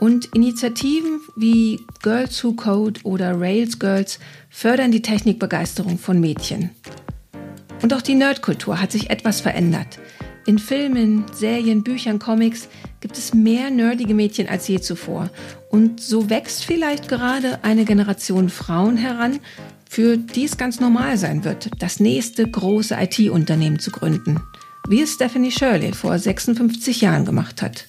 Und 0.00 0.34
Initiativen 0.34 1.20
wie 1.36 1.78
Girls 2.02 2.42
Who 2.42 2.54
Code 2.54 3.00
oder 3.04 3.40
Rails 3.40 3.78
Girls 3.78 4.18
fördern 4.50 4.90
die 4.90 5.02
Technikbegeisterung 5.02 5.98
von 5.98 6.18
Mädchen. 6.18 6.70
Und 7.80 7.94
auch 7.94 8.02
die 8.02 8.16
Nerdkultur 8.16 8.80
hat 8.80 8.90
sich 8.90 9.08
etwas 9.08 9.40
verändert. 9.40 10.00
In 10.46 10.60
Filmen, 10.60 11.24
Serien, 11.32 11.82
Büchern, 11.82 12.20
Comics 12.20 12.68
gibt 13.00 13.18
es 13.18 13.34
mehr 13.34 13.68
nerdige 13.68 14.14
Mädchen 14.14 14.48
als 14.48 14.68
je 14.68 14.80
zuvor. 14.80 15.28
Und 15.70 16.00
so 16.00 16.30
wächst 16.30 16.64
vielleicht 16.64 17.08
gerade 17.08 17.64
eine 17.64 17.84
Generation 17.84 18.48
Frauen 18.48 18.96
heran, 18.96 19.40
für 19.90 20.16
die 20.16 20.44
es 20.44 20.56
ganz 20.56 20.78
normal 20.78 21.16
sein 21.16 21.42
wird, 21.42 21.70
das 21.80 21.98
nächste 21.98 22.48
große 22.48 22.96
IT-Unternehmen 22.96 23.80
zu 23.80 23.90
gründen, 23.90 24.40
wie 24.88 25.02
es 25.02 25.14
Stephanie 25.14 25.50
Shirley 25.50 25.92
vor 25.92 26.16
56 26.16 27.00
Jahren 27.00 27.24
gemacht 27.24 27.60
hat. 27.60 27.88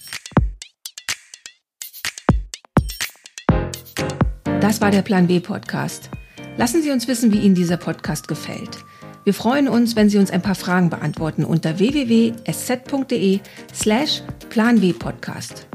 Das 4.61 4.81
war 4.81 4.89
der 4.89 5.03
Plan 5.03 5.27
B 5.27 5.39
Podcast. 5.39 6.09
Lassen 6.57 6.81
Sie 6.81 6.89
uns 6.89 7.07
wissen, 7.07 7.31
wie 7.31 7.39
Ihnen 7.39 7.53
dieser 7.53 7.77
Podcast 7.77 8.27
gefällt. 8.27 8.79
Wir 9.27 9.33
freuen 9.33 9.67
uns, 9.67 9.97
wenn 9.97 10.09
Sie 10.09 10.19
uns 10.19 10.31
ein 10.31 10.41
paar 10.41 10.55
Fragen 10.55 10.89
beantworten 10.89 11.43
unter 11.43 11.79
www.sz.de 11.79 13.41
slash 13.73 14.23
planw-podcast. 14.49 15.67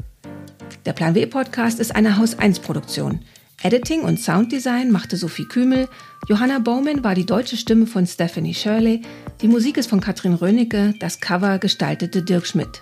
Der 0.87 0.93
Plan 0.93 1.13
W 1.13 1.23
Podcast 1.27 1.79
ist 1.79 1.95
eine 1.95 2.17
Haus 2.17 2.39
1 2.39 2.61
Produktion. 2.61 3.19
Editing 3.61 4.01
und 4.01 4.19
Sounddesign 4.19 4.89
machte 4.89 5.17
Sophie 5.17 5.45
Kümel, 5.45 5.87
Johanna 6.27 6.57
Bowman 6.57 7.03
war 7.03 7.13
die 7.13 7.27
deutsche 7.27 7.55
Stimme 7.55 7.85
von 7.85 8.07
Stephanie 8.07 8.55
Shirley, 8.55 9.03
die 9.43 9.47
Musik 9.47 9.77
ist 9.77 9.87
von 9.87 10.01
Katrin 10.01 10.33
Rönecke, 10.33 10.95
das 10.99 11.19
Cover 11.19 11.59
gestaltete 11.59 12.23
Dirk 12.23 12.47
Schmidt. 12.47 12.81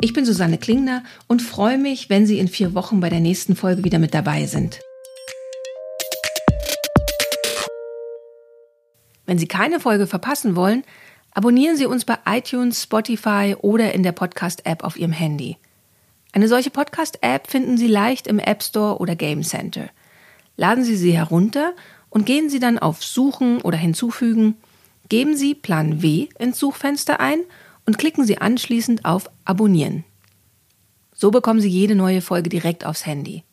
Ich 0.00 0.12
bin 0.12 0.26
Susanne 0.26 0.58
Klingner 0.58 1.04
und 1.28 1.42
freue 1.42 1.78
mich, 1.78 2.10
wenn 2.10 2.26
Sie 2.26 2.40
in 2.40 2.48
vier 2.48 2.74
Wochen 2.74 2.98
bei 2.98 3.08
der 3.08 3.20
nächsten 3.20 3.54
Folge 3.54 3.84
wieder 3.84 4.00
mit 4.00 4.14
dabei 4.14 4.46
sind. 4.46 4.80
Wenn 9.30 9.38
Sie 9.38 9.46
keine 9.46 9.78
Folge 9.78 10.08
verpassen 10.08 10.56
wollen, 10.56 10.82
abonnieren 11.30 11.76
Sie 11.76 11.86
uns 11.86 12.04
bei 12.04 12.18
iTunes, 12.26 12.82
Spotify 12.82 13.54
oder 13.62 13.94
in 13.94 14.02
der 14.02 14.10
Podcast-App 14.10 14.82
auf 14.82 14.98
Ihrem 14.98 15.12
Handy. 15.12 15.56
Eine 16.32 16.48
solche 16.48 16.70
Podcast-App 16.70 17.48
finden 17.48 17.78
Sie 17.78 17.86
leicht 17.86 18.26
im 18.26 18.40
App 18.40 18.60
Store 18.60 18.98
oder 18.98 19.14
Game 19.14 19.44
Center. 19.44 19.88
Laden 20.56 20.82
Sie 20.82 20.96
sie 20.96 21.12
herunter 21.12 21.74
und 22.08 22.26
gehen 22.26 22.50
Sie 22.50 22.58
dann 22.58 22.80
auf 22.80 23.04
Suchen 23.04 23.60
oder 23.60 23.78
Hinzufügen, 23.78 24.56
geben 25.08 25.36
Sie 25.36 25.54
Plan 25.54 26.02
W 26.02 26.26
ins 26.40 26.58
Suchfenster 26.58 27.20
ein 27.20 27.38
und 27.86 27.98
klicken 27.98 28.24
Sie 28.24 28.38
anschließend 28.38 29.04
auf 29.04 29.30
Abonnieren. 29.44 30.02
So 31.14 31.30
bekommen 31.30 31.60
Sie 31.60 31.70
jede 31.70 31.94
neue 31.94 32.20
Folge 32.20 32.50
direkt 32.50 32.84
aufs 32.84 33.06
Handy. 33.06 33.44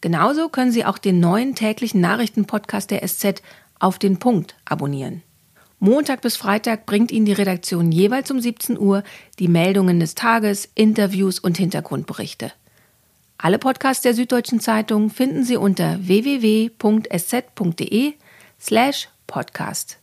Genauso 0.00 0.48
können 0.48 0.72
Sie 0.72 0.84
auch 0.84 0.98
den 0.98 1.20
neuen 1.20 1.54
täglichen 1.54 2.00
Nachrichtenpodcast 2.00 2.90
der 2.90 3.06
SZ 3.06 3.42
auf 3.78 3.98
den 3.98 4.18
Punkt 4.18 4.54
abonnieren. 4.64 5.22
Montag 5.80 6.22
bis 6.22 6.36
Freitag 6.36 6.86
bringt 6.86 7.12
Ihnen 7.12 7.26
die 7.26 7.32
Redaktion 7.32 7.92
jeweils 7.92 8.30
um 8.30 8.40
17 8.40 8.78
Uhr 8.78 9.04
die 9.38 9.46
Meldungen 9.48 10.00
des 10.00 10.16
Tages, 10.16 10.68
Interviews 10.74 11.38
und 11.38 11.56
Hintergrundberichte. 11.56 12.52
Alle 13.38 13.60
Podcasts 13.60 14.02
der 14.02 14.14
Süddeutschen 14.14 14.58
Zeitung 14.58 15.10
finden 15.10 15.44
Sie 15.44 15.56
unter 15.56 15.98
www.sz.de 16.00 16.74
slash 18.60 19.08
podcast. 19.28 19.98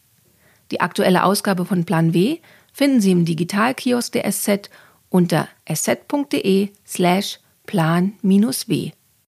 Die 0.71 0.79
aktuelle 0.79 1.25
Ausgabe 1.25 1.65
von 1.65 1.83
Plan 1.83 2.13
W 2.13 2.37
finden 2.71 3.01
Sie 3.01 3.11
im 3.11 3.25
Digitalkiosk 3.25 4.13
der 4.13 4.31
SZ 4.31 4.69
unter 5.09 5.49
sz.de 5.65 6.69
slash 6.85 7.39
plan-w. 7.65 8.91